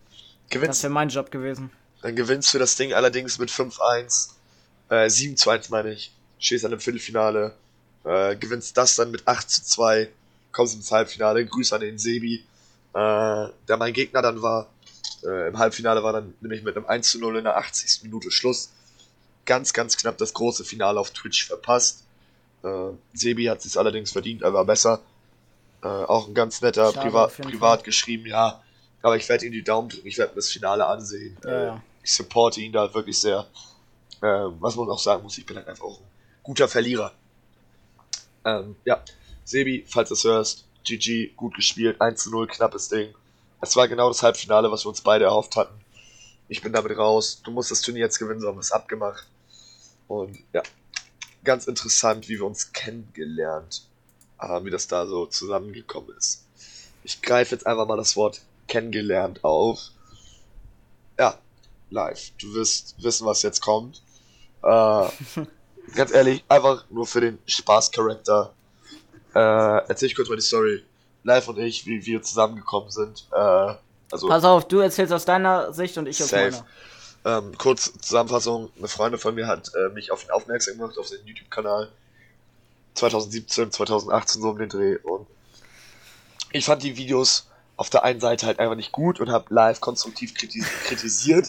[0.48, 1.72] Gewinnst, das wäre mein Job gewesen.
[2.02, 4.30] Dann gewinnst du das Ding allerdings mit 5-1.
[4.90, 6.12] Äh, 7-2 meine ich.
[6.38, 7.56] Stehst dann im Viertelfinale.
[8.04, 10.08] Äh, gewinnst das dann mit 8 2.
[10.52, 11.44] Kommst ins Halbfinale.
[11.44, 12.44] Grüße an den Sebi.
[12.94, 14.68] Äh, der mein Gegner dann war.
[15.24, 18.02] Äh, Im Halbfinale war dann nämlich mit einem 1 zu 0 in der 80.
[18.02, 18.70] Minute Schluss.
[19.44, 22.04] Ganz, ganz knapp das große Finale auf Twitch verpasst.
[22.62, 25.00] Äh, Sebi hat es allerdings verdient, er war besser.
[25.82, 28.62] Äh, auch ein ganz netter, Privat, privat geschrieben, ja,
[29.02, 31.36] Aber ich werde ihm die Daumen drücken, ich werde das Finale ansehen.
[31.44, 31.80] Ja, Äh.
[32.04, 33.46] Ich supporte ihn da wirklich sehr.
[34.20, 36.06] Äh, was man auch sagen muss, ich bin halt einfach auch ein
[36.42, 37.12] guter Verlierer.
[38.44, 39.04] Ähm, ja,
[39.44, 43.14] Sebi, falls du es hörst, GG, gut gespielt, 1 zu 0, knappes Ding.
[43.62, 45.74] Es war genau das Halbfinale, was wir uns beide erhofft hatten.
[46.48, 47.40] Ich bin damit raus.
[47.44, 49.24] Du musst das Turnier jetzt gewinnen, so haben wir es abgemacht.
[50.08, 50.64] Und ja,
[51.44, 53.86] ganz interessant, wie wir uns kennengelernt
[54.36, 56.44] haben, wie das da so zusammengekommen ist.
[57.04, 59.78] Ich greife jetzt einfach mal das Wort kennengelernt auf.
[61.16, 61.38] Ja,
[61.90, 62.32] live.
[62.38, 64.02] Du wirst wissen, was jetzt kommt.
[64.64, 65.08] Äh,
[65.94, 68.52] ganz ehrlich, einfach nur für den Spaßcharakter.
[69.36, 69.38] Äh,
[69.88, 70.82] erzähl ich kurz mal die Story.
[71.24, 73.26] Live und ich, wie wir zusammengekommen sind.
[73.32, 73.74] Äh,
[74.10, 76.50] also, Pass auf, du erzählst aus deiner Sicht und ich aus Safe.
[77.24, 77.38] meiner.
[77.38, 81.06] ähm, kurz Zusammenfassung, eine Freundin von mir hat äh, mich auf ihn aufmerksam gemacht, auf
[81.08, 81.88] seinen YouTube-Kanal.
[82.94, 84.96] 2017, 2018 so um den Dreh.
[84.96, 85.26] Und
[86.52, 89.80] ich fand die Videos auf der einen Seite halt einfach nicht gut und habe live
[89.80, 91.48] konstruktiv kritis kritisiert.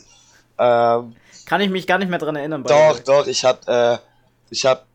[0.58, 2.64] Ähm, Kann ich mich gar nicht mehr dran erinnern.
[2.64, 3.98] doch, doch, ich hab, äh,
[4.50, 4.86] ich hab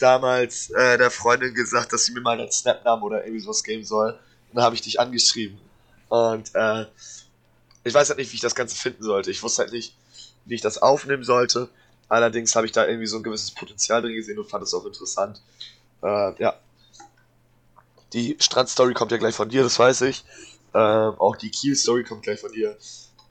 [0.00, 3.84] damals äh, der Freundin gesagt, dass sie mir mal einen Snapnamen oder irgendwie sowas geben
[3.84, 4.12] soll.
[4.12, 5.58] Und dann habe ich dich angeschrieben.
[6.08, 6.86] Und äh,
[7.84, 9.30] ich weiß halt nicht, wie ich das Ganze finden sollte.
[9.30, 9.94] Ich wusste halt nicht,
[10.44, 11.68] wie ich das aufnehmen sollte.
[12.08, 14.84] Allerdings habe ich da irgendwie so ein gewisses Potenzial drin gesehen und fand es auch
[14.84, 15.40] interessant.
[16.02, 16.58] Äh, ja.
[18.12, 20.24] Die Strandstory kommt ja gleich von dir, das weiß ich.
[20.74, 22.76] Ähm, auch die Kiel-Story kommt gleich von dir.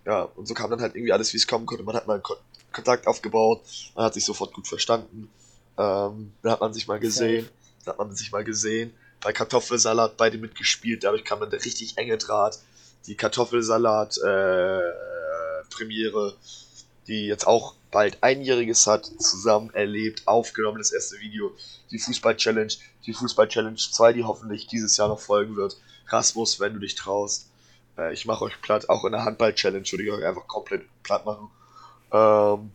[0.06, 1.84] Ja, und so kam dann halt irgendwie alles, wie es kommen konnte.
[1.84, 2.38] Man hat mal einen Kon
[2.72, 3.64] Kontakt aufgebaut,
[3.96, 5.32] man hat sich sofort gut verstanden.
[5.80, 7.48] Ähm, dann hat man sich mal gesehen,
[7.86, 8.94] dann hat man sich mal gesehen.
[9.22, 12.60] Bei Kartoffelsalat beide mitgespielt, dadurch kam dann der richtig enge Draht.
[13.08, 14.82] Die Kartoffelsalat äh,
[15.70, 16.36] Premiere,
[17.08, 21.56] die jetzt auch bald einjähriges hat, zusammen erlebt, aufgenommen, das erste Video.
[21.92, 22.74] Die Fußball-Challenge,
[23.06, 25.78] die Fußball-Challenge 2, die hoffentlich dieses Jahr noch folgen wird.
[26.08, 27.48] Rasmus, wenn du dich traust.
[27.98, 31.26] Äh, ich mache euch platt, auch in der Handball-Challenge würde ich euch einfach komplett platt
[31.26, 31.50] machen.
[32.12, 32.72] Ähm.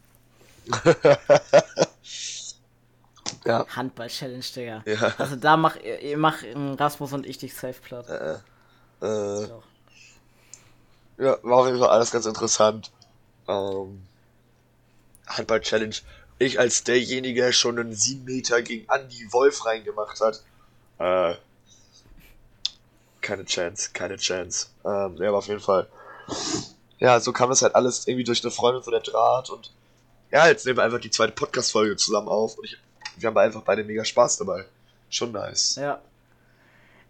[3.45, 4.83] ja, Handball-Challenge, Digga.
[4.87, 5.15] ja.
[5.19, 8.09] Also da mach, ihr mach Rasmus und ich dich safe platt.
[8.09, 8.35] Äh,
[9.05, 9.49] äh,
[11.19, 12.91] ja, war auf jeden Fall alles ganz interessant.
[13.49, 14.03] Ähm,
[15.27, 15.95] Handball-Challenge.
[16.39, 20.43] Ich als derjenige, der schon einen 7 Meter gegen Andy Wolf reingemacht hat.
[20.99, 21.37] Äh,
[23.21, 24.69] keine Chance, keine Chance.
[24.85, 25.89] Ähm, ja, aber auf jeden Fall.
[26.99, 29.73] Ja, so kam das halt alles irgendwie durch eine Freundin von der Draht und
[30.31, 32.77] ja, jetzt nehmen wir einfach die zweite Podcast-Folge zusammen auf und ich,
[33.19, 34.65] wir haben einfach beide mega Spaß dabei.
[35.11, 35.77] Schon nice.
[35.77, 36.01] Ja.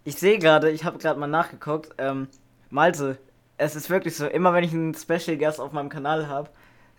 [0.05, 1.95] Ich sehe gerade, ich habe gerade mal nachgeguckt.
[1.99, 2.29] Ähm,
[2.71, 3.19] Malte,
[3.57, 6.51] es ist wirklich so, immer wenn ich einen Special Guest auf meinem Kanal habe,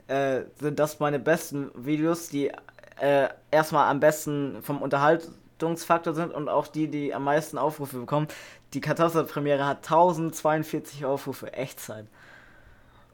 [0.07, 2.51] äh, sind das meine besten Videos, die
[2.99, 8.27] äh, erstmal am besten vom Unterhaltungsfaktor sind und auch die, die am meisten Aufrufe bekommen.
[8.73, 12.05] Die Kartoffelpremiere hat 1042 Aufrufe, Echtzeit.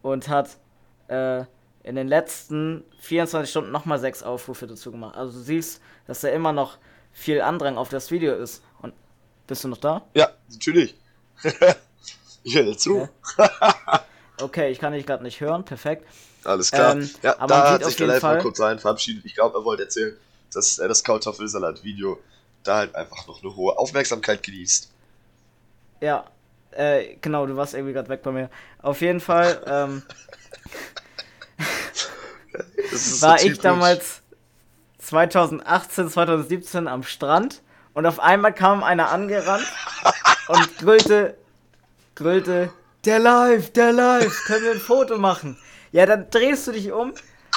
[0.02, 0.58] Und hat
[1.08, 1.44] äh,
[1.84, 5.16] in den letzten 24 Stunden nochmal 6 Aufrufe dazu gemacht.
[5.16, 6.78] Also du siehst, dass da immer noch
[7.12, 8.64] viel Andrang auf das Video ist.
[8.82, 8.94] Und
[9.48, 10.04] bist du noch da?
[10.14, 10.96] Ja, natürlich.
[12.44, 13.10] ich höre dazu.
[14.42, 16.04] Okay, ich kann dich gerade nicht hören, perfekt.
[16.44, 16.94] Alles klar.
[16.94, 19.24] Ähm, ja, aber da hat sich der Live mal Fall- kurz rein verabschiedet.
[19.26, 20.18] Ich glaube, er wollte erzählen,
[20.52, 22.20] dass äh, das Kartoffelsalat-Video
[22.64, 24.90] da halt einfach noch eine hohe Aufmerksamkeit genießt.
[26.02, 26.26] Ja,
[26.72, 28.50] äh, genau, du warst irgendwie gerade weg bei mir.
[28.82, 30.02] Auf jeden Fall ähm,
[33.22, 34.22] war so ich damals
[35.00, 37.62] 2018, 2017 am Strand
[37.94, 39.66] und auf einmal kam einer angerannt
[40.48, 41.38] und grüllte,
[42.16, 42.72] grüllte,
[43.06, 45.58] der live, der live, können wir ein Foto machen?
[45.92, 47.14] Ja, dann drehst du dich um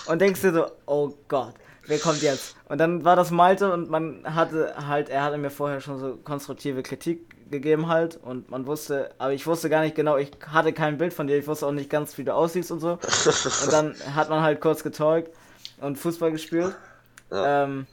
[0.07, 1.55] und denkst dir so, oh Gott,
[1.87, 2.57] wer kommt jetzt?
[2.69, 6.17] Und dann war das Malte und man hatte halt, er hatte mir vorher schon so
[6.17, 10.73] konstruktive Kritik gegeben halt und man wusste, aber ich wusste gar nicht genau, ich hatte
[10.73, 12.93] kein Bild von dir, ich wusste auch nicht ganz, wie du aussiehst und so.
[12.93, 15.35] Und dann hat man halt kurz getalkt
[15.81, 16.75] und Fußball gespielt.
[17.31, 17.65] Ja.
[17.65, 17.87] Ähm,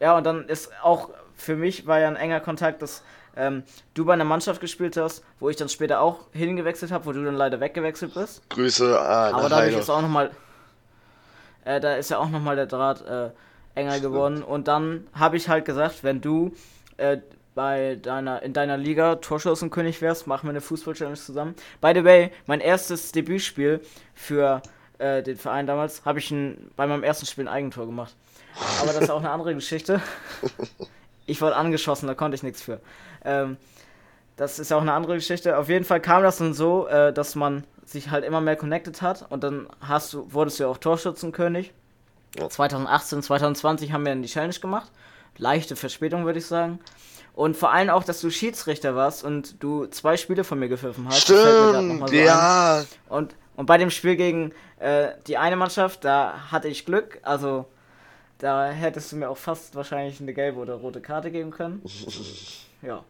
[0.00, 3.02] ja, und dann ist auch für mich war ja ein enger Kontakt, dass
[3.36, 3.62] ähm,
[3.94, 7.22] du bei einer Mannschaft gespielt hast, wo ich dann später auch hingewechselt habe, wo du
[7.22, 8.48] dann leider weggewechselt bist.
[8.50, 9.78] Grüße an Aber dadurch Heino.
[9.78, 10.30] ist auch nochmal,
[11.64, 13.30] äh, da ist ja auch nochmal der Draht äh,
[13.74, 14.42] enger geworden.
[14.42, 16.54] Und dann habe ich halt gesagt, wenn du
[16.96, 17.18] äh,
[17.56, 21.56] bei deiner, in deiner Liga Torschützenkönig wärst, machen wir eine Fußball-Challenge zusammen.
[21.80, 23.80] By the way, mein erstes Debütspiel
[24.14, 24.60] für
[24.98, 28.14] äh, den Verein damals, habe ich ein, bei meinem ersten Spiel ein Eigentor gemacht.
[28.82, 30.00] Aber das ist auch eine andere Geschichte.
[31.28, 32.80] Ich wurde angeschossen, da konnte ich nichts für.
[33.24, 33.56] Ähm,
[34.36, 35.58] das ist auch eine andere Geschichte.
[35.58, 39.02] Auf jeden Fall kam das dann so, äh, dass man sich halt immer mehr connected
[39.02, 41.72] hat und dann hast du, wurdest du ja auch Torschützenkönig.
[42.38, 42.48] Ja.
[42.48, 44.92] 2018, 2020 haben wir dann die Challenge gemacht.
[45.36, 46.78] Leichte Verspätung, würde ich sagen.
[47.36, 51.06] Und vor allem auch, dass du Schiedsrichter warst und du zwei Spiele von mir gepfiffen
[51.06, 51.20] hast.
[51.20, 52.78] Stimmt, so ja.
[52.78, 52.86] Ein.
[53.10, 57.18] Und, und bei dem Spiel gegen äh, die eine Mannschaft, da hatte ich Glück.
[57.22, 57.66] Also
[58.38, 61.82] da hättest du mir auch fast wahrscheinlich eine gelbe oder rote Karte geben können.
[62.82, 63.04] ja.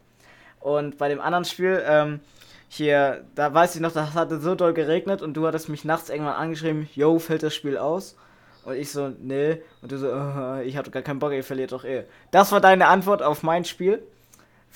[0.59, 2.19] Und bei dem anderen Spiel, ähm,
[2.67, 6.09] hier, da weiß ich noch, das hatte so doll geregnet und du hattest mich nachts
[6.09, 8.17] irgendwann angeschrieben, yo, fällt das Spiel aus?
[8.65, 9.61] Und ich so, nee.
[9.81, 12.03] Und du so, uh, ich hatte gar keinen Bock, ihr verliert doch eh.
[12.31, 14.03] Das war deine Antwort auf mein Spiel.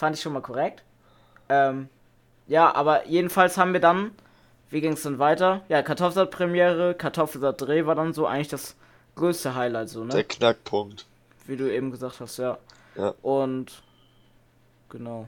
[0.02, 0.82] Fand ich schon mal korrekt.
[1.48, 1.88] Ähm,
[2.48, 4.10] ja, aber jedenfalls haben wir dann,
[4.72, 5.62] wie ging es dann weiter?
[5.70, 8.76] Ja, Kartoffelsalat-Premiere, Kartoffelsalat-Dreh war dann so eigentlich das
[9.14, 10.10] größte Highlight, so, ne?
[10.10, 11.06] Der Knackpunkt.
[11.46, 12.58] Wie du eben gesagt hast, ja.
[12.96, 13.14] Ja.
[13.22, 13.84] Und,
[14.90, 15.28] genau.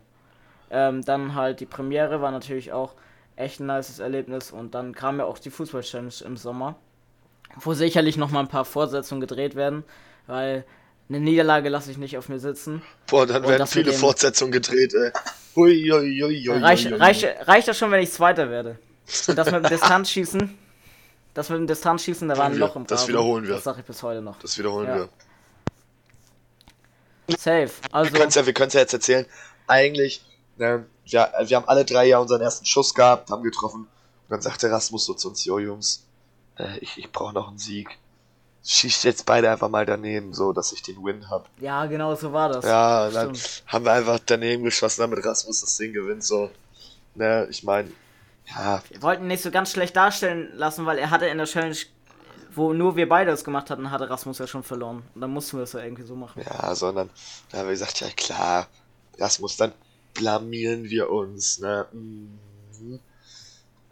[0.71, 2.95] Ähm, dann halt die Premiere war natürlich auch
[3.35, 6.77] echt ein nices Erlebnis und dann kam ja auch die Fußball-Challenge im Sommer
[7.59, 9.83] wo sicherlich noch mal ein paar Fortsetzungen gedreht werden,
[10.25, 10.65] weil
[11.15, 12.81] eine Niederlage lasse ich nicht auf mir sitzen.
[13.07, 15.11] Boah, dann werden viele Fortsetzungen gedreht, ey.
[15.55, 16.91] Hui, hui, hui, hui, reicht,
[17.47, 18.79] reicht, das schon, wenn ich Zweiter werde?
[19.27, 20.57] Und das mit dem Distanzschießen,
[21.33, 23.55] das mit dem Distanzschießen, da war ein Loch im Das wiederholen wir.
[23.55, 24.39] Das sage ich bis heute noch.
[24.39, 24.95] Das wiederholen ja.
[24.97, 25.09] wir.
[27.37, 27.69] Safe.
[27.91, 29.25] Also, wir können es ja, ja jetzt erzählen.
[29.67, 30.25] Eigentlich,
[30.57, 33.81] ne, wir, wir haben alle drei Jahre unseren ersten Schuss gehabt, haben getroffen.
[33.81, 36.05] Und dann sagte Rasmus so zu uns, jo Jungs,
[36.57, 37.99] äh, ich, ich brauche noch einen Sieg.
[38.65, 41.49] Schießt jetzt beide einfach mal daneben, so dass ich den Win hab.
[41.59, 42.63] Ja, genau so war das.
[42.63, 46.49] Ja, dann haben wir einfach daneben geschossen, damit Rasmus das Ding gewinnt, so.
[47.15, 47.91] Ne, ich meine,
[48.55, 48.81] ja.
[48.89, 51.75] Wir wollten nicht so ganz schlecht darstellen lassen, weil er hatte in der Challenge,
[52.55, 55.03] wo nur wir beide es gemacht hatten, hatte Rasmus ja schon verloren.
[55.13, 56.41] Und dann mussten wir es ja irgendwie so machen.
[56.45, 57.09] Ja, sondern
[57.51, 58.67] da haben wir gesagt, ja klar,
[59.19, 59.73] Rasmus, dann
[60.13, 61.85] blamieren wir uns, ne.
[61.91, 62.39] Mhm.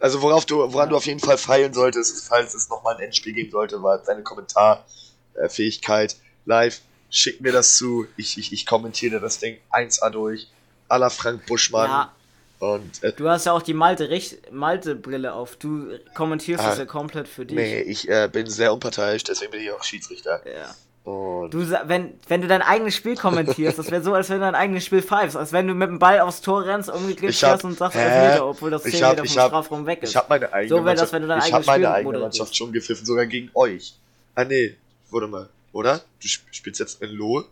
[0.02, 3.34] Also worauf du, woran du auf jeden Fall feilen solltest, falls es nochmal ein Endspiel
[3.34, 6.80] geben sollte, war deine Kommentarfähigkeit live.
[7.08, 10.48] Schick mir das zu, ich, ich, ich kommentiere das Ding 1A durch.
[10.88, 11.88] A la Frank Buschmann.
[11.88, 12.12] Ja.
[12.58, 15.54] Und, äh, du hast ja auch die Malte-Brille Malte auf.
[15.54, 17.56] Du kommentierst ah, das ja komplett für dich.
[17.56, 20.42] Nee, ich äh, bin sehr unparteiisch, deswegen bin ich auch Schiedsrichter.
[20.44, 20.74] Ja.
[21.04, 24.44] Und du, wenn, wenn du dein eigenes Spiel kommentierst, das wäre so, als wenn du
[24.44, 27.64] dein eigenes Spiel pfeifst, als wenn du mit dem Ball aufs Tor rennst, umgeklickt fährst
[27.64, 30.10] und sagst, Elfmeter, obwohl das 10 Meter vom Strafraum weg ist.
[30.10, 32.56] Ich habe meine eigene so Mannschaft, das, wenn du dein ich hab meine eigene Mannschaft
[32.56, 33.94] schon gepfiffen, sogar gegen euch.
[34.36, 34.76] Ah nee,
[35.10, 36.02] warte mal, oder?
[36.20, 37.46] Du spielst jetzt in Lohe?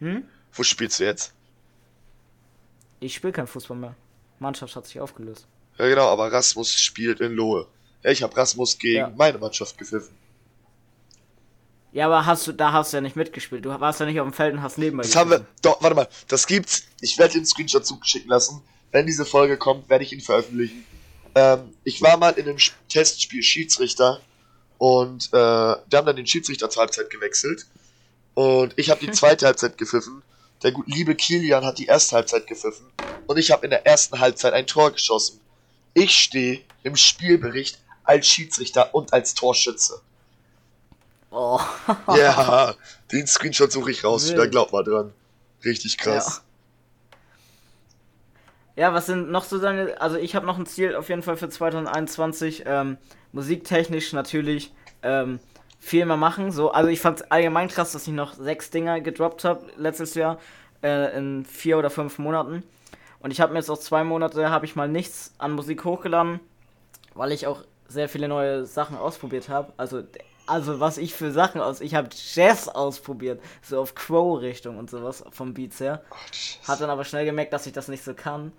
[0.00, 0.24] Hm?
[0.52, 1.32] Wo spielst du jetzt?
[2.98, 3.94] Ich spiele kein Fußball mehr.
[4.40, 5.46] Mannschaft hat sich aufgelöst.
[5.78, 7.66] Ja genau, aber Rasmus spielt in Lohe.
[8.02, 9.12] Ja, ich habe Rasmus gegen ja.
[9.16, 10.14] meine Mannschaft gepfiffen.
[11.92, 13.64] Ja, aber hast du, da hast du ja nicht mitgespielt.
[13.64, 15.96] Du warst ja nicht auf dem Feld und hast nebenbei Das haben wir, doch, warte
[15.96, 16.84] mal, das gibt's.
[17.00, 18.62] Ich werde den Screenshot zuschicken lassen.
[18.92, 20.84] Wenn diese Folge kommt, werde ich ihn veröffentlichen.
[21.34, 24.20] Ähm, ich war mal in einem Testspiel Schiedsrichter
[24.78, 27.66] und äh, wir haben dann den Schiedsrichter zur Halbzeit gewechselt.
[28.34, 30.22] Und ich habe die zweite Halbzeit gepfiffen.
[30.62, 32.86] Der gut, liebe Kilian hat die erste Halbzeit gepfiffen.
[33.26, 35.40] Und ich habe in der ersten Halbzeit ein Tor geschossen.
[35.94, 40.00] Ich stehe im Spielbericht als Schiedsrichter und als Torschütze.
[41.30, 41.60] Oh.
[42.08, 42.74] ja,
[43.12, 45.12] den Screenshot suche ich raus, da glaubt mal dran.
[45.64, 46.42] Richtig krass.
[48.76, 48.88] Ja.
[48.88, 48.94] ja.
[48.94, 50.00] was sind noch so deine.
[50.00, 52.64] Also, ich habe noch ein Ziel auf jeden Fall für 2021.
[52.66, 52.98] Ähm,
[53.32, 55.38] musiktechnisch natürlich ähm,
[55.78, 56.50] viel mehr machen.
[56.50, 60.14] So, also, ich fand es allgemein krass, dass ich noch sechs Dinger gedroppt habe letztes
[60.14, 60.38] Jahr.
[60.82, 62.62] Äh, in vier oder fünf Monaten.
[63.20, 66.40] Und ich habe mir jetzt auch zwei Monate, habe ich mal nichts an Musik hochgeladen,
[67.14, 69.74] weil ich auch sehr viele neue Sachen ausprobiert habe.
[69.76, 70.02] Also
[70.50, 71.80] also was ich für Sachen aus.
[71.80, 76.02] Ich habe Jazz ausprobiert, so auf Crow-Richtung und sowas vom Beats her.
[76.66, 78.50] Hat dann aber schnell gemerkt, dass ich das nicht so kann.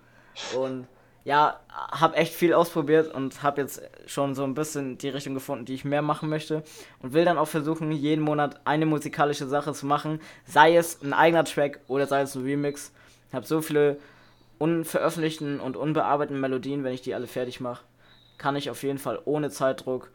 [0.56, 0.86] Und
[1.24, 5.66] ja, habe echt viel ausprobiert und habe jetzt schon so ein bisschen die Richtung gefunden,
[5.66, 6.64] die ich mehr machen möchte.
[7.00, 10.18] Und will dann auch versuchen, jeden Monat eine musikalische Sache zu machen.
[10.46, 12.92] Sei es ein eigener Track oder sei es ein Remix.
[13.28, 13.98] Ich habe so viele
[14.58, 17.84] unveröffentlichten und unbearbeiteten Melodien, wenn ich die alle fertig mache,
[18.38, 20.10] kann ich auf jeden Fall ohne Zeitdruck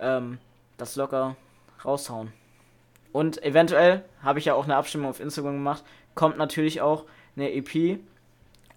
[0.00, 0.38] ähm,
[0.76, 1.36] das locker
[1.84, 2.32] raushauen.
[3.12, 5.82] Und eventuell habe ich ja auch eine Abstimmung auf Instagram gemacht.
[6.14, 7.98] Kommt natürlich auch eine EP.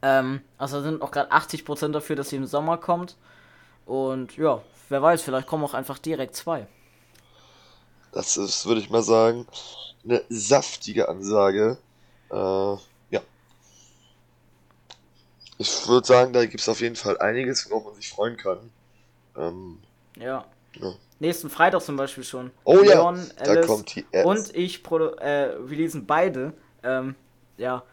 [0.01, 3.17] Ähm, also sind auch gerade 80% dafür, dass sie im Sommer kommt.
[3.85, 6.67] Und ja, wer weiß, vielleicht kommen auch einfach direkt zwei.
[8.11, 9.45] Das ist, würde ich mal sagen,
[10.05, 11.77] eine saftige Ansage.
[12.31, 13.21] Äh, ja.
[15.57, 18.71] Ich würde sagen, da gibt es auf jeden Fall einiges, worauf man sich freuen kann.
[19.35, 19.79] Ähm,
[20.15, 20.45] ja.
[20.75, 22.51] ja nächsten Freitag zum Beispiel schon.
[22.63, 24.25] Oh Leon, ja, Alice da kommt die Ads.
[24.25, 25.27] Und ich äh,
[25.69, 26.53] releasen beide.
[26.83, 27.15] Ähm,
[27.57, 27.83] ja.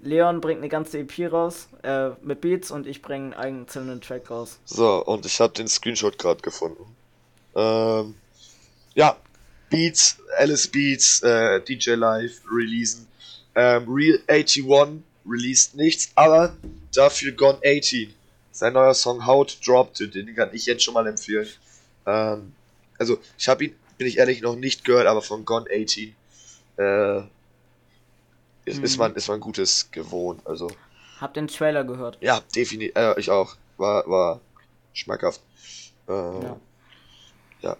[0.00, 4.30] Leon bringt eine ganze EP raus äh, mit Beats und ich bringe einen einzelnen Track
[4.30, 4.58] raus.
[4.64, 6.84] So, und ich habe den Screenshot gerade gefunden.
[7.54, 8.16] Ähm,
[8.94, 9.16] ja,
[9.70, 13.06] Beats, Alice Beats, äh, DJ Live releasen.
[13.54, 16.56] Ähm, Real 81 released nichts, aber
[16.94, 18.12] dafür Gone 18.
[18.50, 21.48] Sein neuer Song How Dropped, den kann ich jetzt schon mal empfehlen.
[22.06, 22.52] Ähm,
[22.98, 26.14] also, ich habe ihn, bin ich ehrlich, noch nicht gehört, aber von Gone 18
[26.78, 27.18] äh,
[28.64, 28.84] ist, Mhm.
[28.84, 30.40] ist, man, ist man Gutes gewohnt.
[30.46, 30.70] Also,
[31.20, 32.18] Hab den Trailer gehört.
[32.20, 32.96] ja, definitiv.
[32.96, 33.56] Äh, ich auch.
[33.78, 34.40] War, war
[34.92, 35.40] schmackhaft.
[36.08, 36.56] Äh, ja.
[37.62, 37.76] Ja.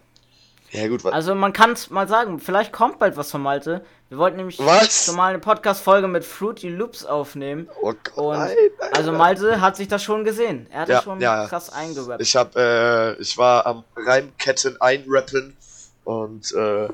[0.70, 0.88] ja.
[0.88, 1.04] gut.
[1.06, 3.84] Also man kann es mal sagen, vielleicht kommt bald was von Malte.
[4.12, 5.06] Wir wollten nämlich Was?
[5.06, 7.66] schon mal eine Podcast-Folge mit Fruity Loops aufnehmen.
[7.80, 9.10] oh Gott, Und nein, nein, also.
[9.12, 10.66] Malte hat sich das schon gesehen.
[10.70, 12.20] Er hat Ja, das schon ja, krass eingerappt.
[12.20, 15.56] Ich hab, äh, ich war am Reimketten einrappen
[16.04, 16.88] und äh,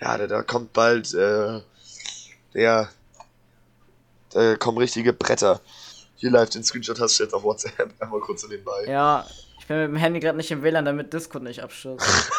[0.00, 1.60] ja, da, da kommt bald äh,
[2.54, 2.88] der,
[4.30, 5.60] da kommen richtige Bretter.
[6.16, 8.86] Hier live den Screenshot hast du jetzt auf WhatsApp, einmal kurz nebenbei.
[8.86, 9.26] Ja,
[9.58, 12.06] ich bin mit dem Handy gerade nicht im WLAN, damit Discord nicht abstürzt.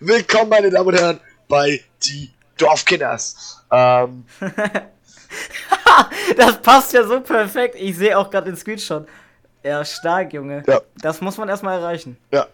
[0.00, 3.62] Willkommen, meine Damen und Herren, bei die Dorfkinders.
[3.70, 4.24] Ähm,
[6.36, 7.76] das passt ja so perfekt.
[7.78, 9.06] Ich sehe auch gerade den Screenshot.
[9.62, 10.62] Ja, stark, Junge.
[10.66, 10.80] Ja.
[11.02, 12.16] Das muss man erstmal erreichen.
[12.30, 12.46] ja,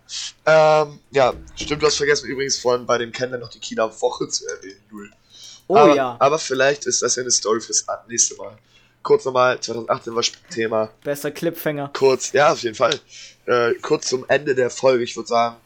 [0.47, 4.29] ähm, ja, stimmt, du hast vergessen übrigens vorhin bei dem Kennenlernen noch die Kieler Woche
[4.29, 5.11] zu erwähnen, Jul.
[5.69, 8.57] Oh aber, ja, Aber vielleicht ist das ja eine Story fürs nächste Mal.
[9.03, 10.91] Kurz nochmal, 2018 war Thema.
[11.03, 11.91] bester Clipfänger.
[11.93, 12.99] Kurz, ja, auf jeden Fall.
[13.47, 15.05] Äh, kurz zum Ende der Folge.
[15.05, 15.57] Ich würde sagen,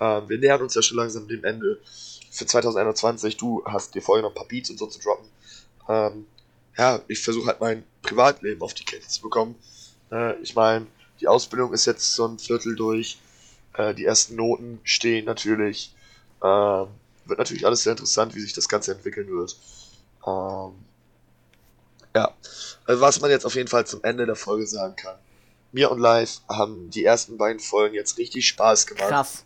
[0.00, 1.78] ähm, wir nähern uns ja schon langsam dem Ende
[2.32, 3.36] für 2021.
[3.36, 5.28] Du hast dir vorher noch ein paar Beats und so zu droppen.
[5.88, 6.26] Ähm,
[6.76, 9.54] ja, ich versuche halt mein Privatleben auf die Kette zu bekommen.
[10.10, 10.86] Äh, ich meine,
[11.20, 13.18] die Ausbildung ist jetzt so ein Viertel durch.
[13.74, 15.94] Äh, die ersten Noten stehen natürlich.
[16.42, 16.88] Ähm,
[17.26, 19.56] wird natürlich alles sehr interessant, wie sich das Ganze entwickeln wird.
[20.26, 20.72] Ähm,
[22.14, 22.34] ja,
[22.86, 25.16] also was man jetzt auf jeden Fall zum Ende der Folge sagen kann.
[25.70, 29.08] Mir und Live haben die ersten beiden Folgen jetzt richtig Spaß gemacht.
[29.08, 29.44] Krass.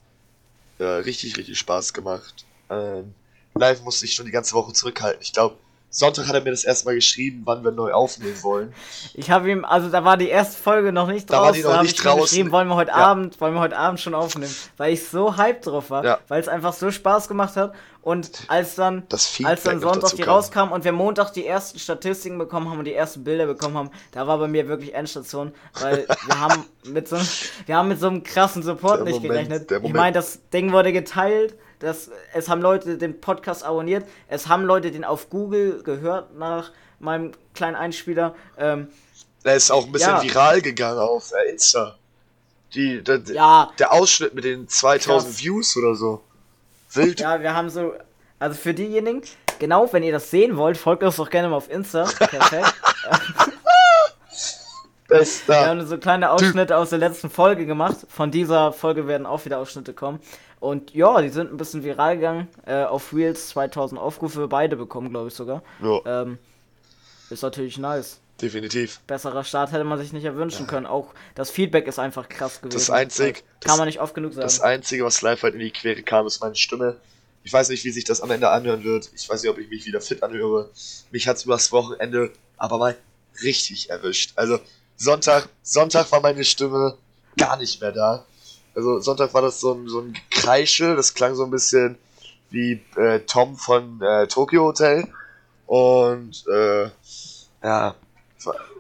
[0.79, 2.46] Ja, richtig, richtig Spaß gemacht.
[2.71, 3.15] Ähm,
[3.55, 5.21] Live musste ich schon die ganze Woche zurückhalten.
[5.23, 5.57] Ich glaube,
[5.89, 8.75] Sonntag hat er mir das erste Mal geschrieben, wann wir neu aufnehmen wollen.
[9.15, 11.47] Ich habe ihm, also da war die erste Folge noch nicht Da draußen.
[11.47, 12.21] war die noch hab nicht draußen.
[12.23, 12.97] Geschrieben, wollen wir heute Ja.
[12.97, 16.19] Abend, wollen wir heute Abend schon aufnehmen, weil ich so hyped drauf war, Ja.
[16.29, 19.05] weil es einfach so Spaß gemacht hat und als dann
[19.45, 20.35] als dann Sonntag die kam.
[20.35, 23.91] rauskam und wir Montag die ersten Statistiken bekommen haben und die ersten Bilder bekommen haben,
[24.13, 27.17] da war bei mir wirklich Endstation, weil wir haben mit so
[27.65, 29.85] wir haben mit so einem krassen Support Der nicht Moment, gerechnet.
[29.85, 34.65] Ich meine, das Ding wurde geteilt, das, es haben Leute den Podcast abonniert, es haben
[34.65, 38.35] Leute den auf Google gehört nach meinem kleinen Einspieler.
[38.59, 38.89] Ähm,
[39.45, 40.23] Er ist auch ein bisschen Ja.
[40.23, 41.97] viral gegangen auf Insta.
[42.75, 45.43] Die, der, ja, der Ausschnitt mit den 2000 Krass.
[45.43, 46.23] Views oder so.
[46.93, 47.21] Wild.
[47.21, 47.95] Ja, wir haben so.
[48.39, 49.23] Also für diejenigen,
[49.59, 52.05] genau, wenn ihr das sehen wollt, folgt uns doch gerne mal auf Insta.
[52.05, 52.75] Perfekt.
[55.09, 55.67] Wir Bester.
[55.69, 57.97] haben so kleine Ausschnitte aus der letzten Folge gemacht.
[58.09, 60.19] Von dieser Folge werden auch wieder Ausschnitte kommen.
[60.67, 62.49] Und ja, die sind ein bisschen viral gegangen.
[62.67, 65.63] Äh, auf Reels 2000 Aufrufe, beide bekommen, glaube ich sogar.
[65.83, 66.39] Ja, Ähm,
[67.31, 68.19] ist natürlich nice.
[68.43, 69.01] definitiv.
[69.07, 70.87] Besserer Start hätte man sich nicht erwünschen können.
[70.87, 72.77] Auch das Feedback ist einfach krass gewesen.
[72.79, 74.43] Das einzig- Kann das- man nicht oft genug sagen.
[74.43, 76.97] Das Einzige, was live halt in die Quere kam, ist meine Stimme.
[77.45, 79.09] Ich weiß nicht, wie sich das am Ende anhören wird.
[79.15, 80.69] Ich weiß nicht, ob ich mich wieder fit anhöre.
[81.13, 82.97] Mich hat's übers Wochenende aber mal
[83.43, 84.33] richtig erwischt.
[84.35, 84.59] Also
[84.97, 86.97] Sonntag, Sonntag war meine Stimme
[87.39, 88.25] gar nicht mehr da.
[88.75, 90.13] Also Sonntag war das so ein, so ein
[90.47, 91.99] Gekreische, das klang so ein bisschen
[92.51, 95.09] wie äh, Tom von äh, Tokyo Hotel.
[95.67, 96.85] Und äh,
[97.65, 97.97] ja.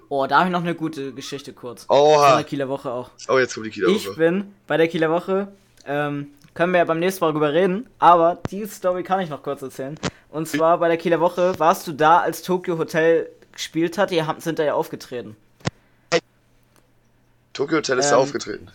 [0.09, 1.83] oh, da habe ich noch eine gute Geschichte kurz.
[1.85, 2.37] Von Oha.
[2.37, 3.11] der Kieler Woche auch.
[3.29, 5.49] Oh, jetzt kommt die Kieler Ich bin bei der Kieler Woche,
[5.85, 9.43] ähm, können wir ja beim nächsten Mal drüber reden, aber die Story kann ich noch
[9.43, 9.99] kurz erzählen.
[10.31, 14.29] Und zwar bei der Kieler Woche warst du da, als Tokyo Hotel gespielt hat, ihr
[14.29, 15.37] habt, sind da ja aufgetreten.
[17.53, 18.69] Tokyo Hotel ist Ähm, da aufgetreten.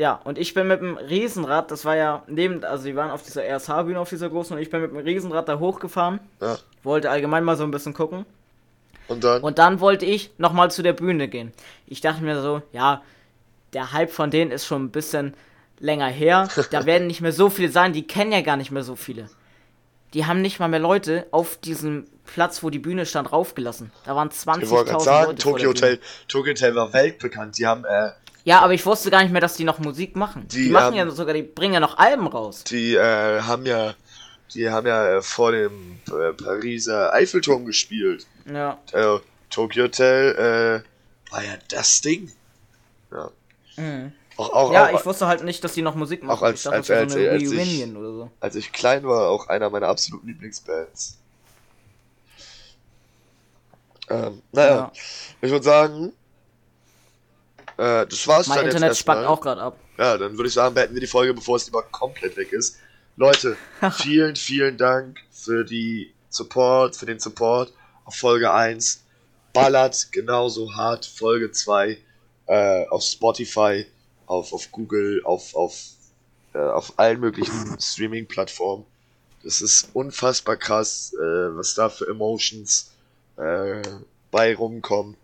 [0.00, 3.22] Ja, und ich bin mit dem Riesenrad, das war ja neben, also die waren auf
[3.22, 6.56] dieser RSH-Bühne, auf dieser großen, und ich bin mit dem Riesenrad da hochgefahren, Ja.
[6.82, 8.24] wollte allgemein mal so ein bisschen gucken.
[9.08, 9.42] Und dann.
[9.42, 11.52] Und dann wollte ich nochmal zu der Bühne gehen.
[11.86, 13.02] Ich dachte mir so, ja,
[13.74, 15.34] der Hype von denen ist schon ein bisschen
[15.80, 16.48] länger her.
[16.70, 19.28] Da werden nicht mehr so viele sein, die kennen ja gar nicht mehr so viele.
[20.14, 23.92] Die haben nicht mal mehr Leute auf diesem Platz, wo die Bühne stand, raufgelassen.
[24.04, 25.04] Da waren 20.000 Ich wollte gerade Leute.
[25.04, 25.68] sagen, Tokyo.
[25.70, 27.58] Hotel, Tokyo Hotel war weltbekannt.
[27.58, 28.10] Die haben, äh,
[28.44, 30.46] Ja, aber ich wusste gar nicht mehr, dass die noch Musik machen.
[30.48, 32.64] Die, Die, machen ähm, ja sogar, die bringen ja noch Alben raus.
[32.64, 33.94] die äh, haben ja,
[34.54, 38.26] die haben ja äh, vor dem äh, Pariser Eiffelturm gespielt.
[38.50, 38.78] Ja.
[38.92, 39.18] Äh,
[39.50, 42.32] Tokyo Hotel äh, war ja das Ding.
[43.12, 43.30] Ja.
[43.76, 44.12] Mhm.
[44.36, 46.38] Auch, auch, Ja, auch ich wusste halt nicht, dass die noch Musik machen.
[46.38, 48.30] Auch als- ich dachte, als- als- so als ich- so.
[48.40, 51.18] als ich klein war, auch einer meiner absoluten Lieblingsbands.
[54.08, 54.92] Ähm, naja, Ja.
[55.40, 56.12] ich würde sagen,
[57.80, 59.78] äh, das war's Mein dann Internet spackt auch gerade ab.
[59.96, 62.76] Ja, dann würde ich sagen, beenden wir die Folge, bevor es lieber komplett weg ist.
[63.16, 63.56] Leute,
[63.92, 67.72] vielen, vielen Dank für die Support, für den Support
[68.04, 69.02] auf Folge 1.
[69.54, 71.96] Ballert genauso hart Folge 2
[72.46, 73.86] äh, auf Spotify,
[74.26, 75.74] auf, auf Google, auf, auf,
[76.52, 78.84] äh, auf allen möglichen Streaming-Plattformen.
[79.42, 82.90] Das ist unfassbar krass, äh, was da für Emotions
[83.38, 83.80] äh,
[84.30, 85.16] bei rumkommen.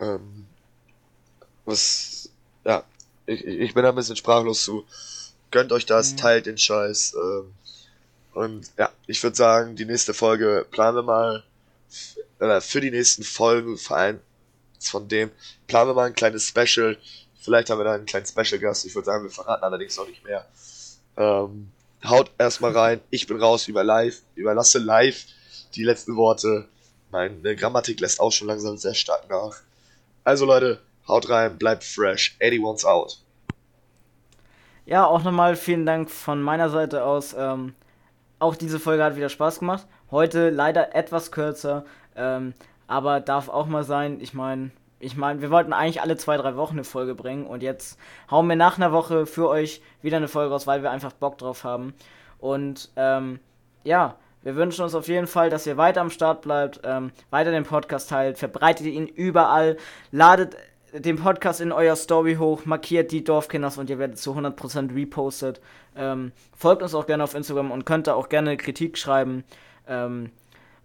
[0.00, 0.47] Ähm,
[1.68, 2.30] was,
[2.64, 2.84] ja,
[3.26, 4.84] ich, ich bin da ein bisschen sprachlos zu.
[5.50, 6.16] Gönnt euch das, mhm.
[6.16, 7.14] teilt den Scheiß.
[7.14, 7.54] Ähm,
[8.34, 11.44] und ja, ich würde sagen, die nächste Folge planen wir mal
[12.40, 14.20] äh, für die nächsten Folgen, vor allem
[14.80, 15.30] von dem,
[15.66, 16.96] planen wir mal ein kleines Special.
[17.40, 18.84] Vielleicht haben wir da einen kleinen Special-Gast.
[18.84, 20.46] Ich würde sagen, wir verraten allerdings noch nicht mehr.
[21.16, 21.70] Ähm,
[22.04, 23.00] haut erstmal rein.
[23.10, 25.24] Ich bin raus über live, überlasse live
[25.74, 26.68] die letzten Worte.
[27.10, 29.56] Meine Grammatik lässt auch schon langsam sehr stark nach.
[30.24, 32.36] Also Leute, haut rein, bleibt fresh.
[32.40, 33.18] 81's out.
[34.86, 37.34] Ja, auch nochmal vielen Dank von meiner Seite aus.
[37.36, 37.74] Ähm,
[38.38, 39.86] auch diese Folge hat wieder Spaß gemacht.
[40.10, 41.84] Heute leider etwas kürzer,
[42.16, 42.54] ähm,
[42.86, 44.18] aber darf auch mal sein.
[44.20, 47.62] Ich meine, ich meine, wir wollten eigentlich alle zwei, drei Wochen eine Folge bringen und
[47.62, 47.98] jetzt
[48.30, 51.38] hauen wir nach einer Woche für euch wieder eine Folge raus, weil wir einfach Bock
[51.38, 51.94] drauf haben.
[52.38, 53.40] Und ähm,
[53.84, 57.50] ja, wir wünschen uns auf jeden Fall, dass ihr weiter am Start bleibt, ähm, weiter
[57.50, 59.76] den Podcast teilt, verbreitet ihn überall,
[60.10, 60.56] ladet
[60.92, 65.60] den Podcast in euer Story hoch, markiert die Dorfkinders und ihr werdet zu 100% repostet.
[65.96, 69.44] Ähm, folgt uns auch gerne auf Instagram und könnt da auch gerne Kritik schreiben
[69.86, 70.30] ähm,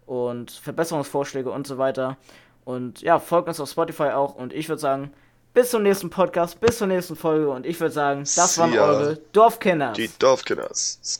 [0.06, 2.18] und Verbesserungsvorschläge und so weiter.
[2.66, 5.12] Und ja, folgt uns auf Spotify auch und ich würde sagen,
[5.54, 9.18] bis zum nächsten Podcast, bis zur nächsten Folge und ich würde sagen, das waren eure
[9.34, 9.98] Dorfkinders.
[9.98, 11.20] Die Dorfkinders.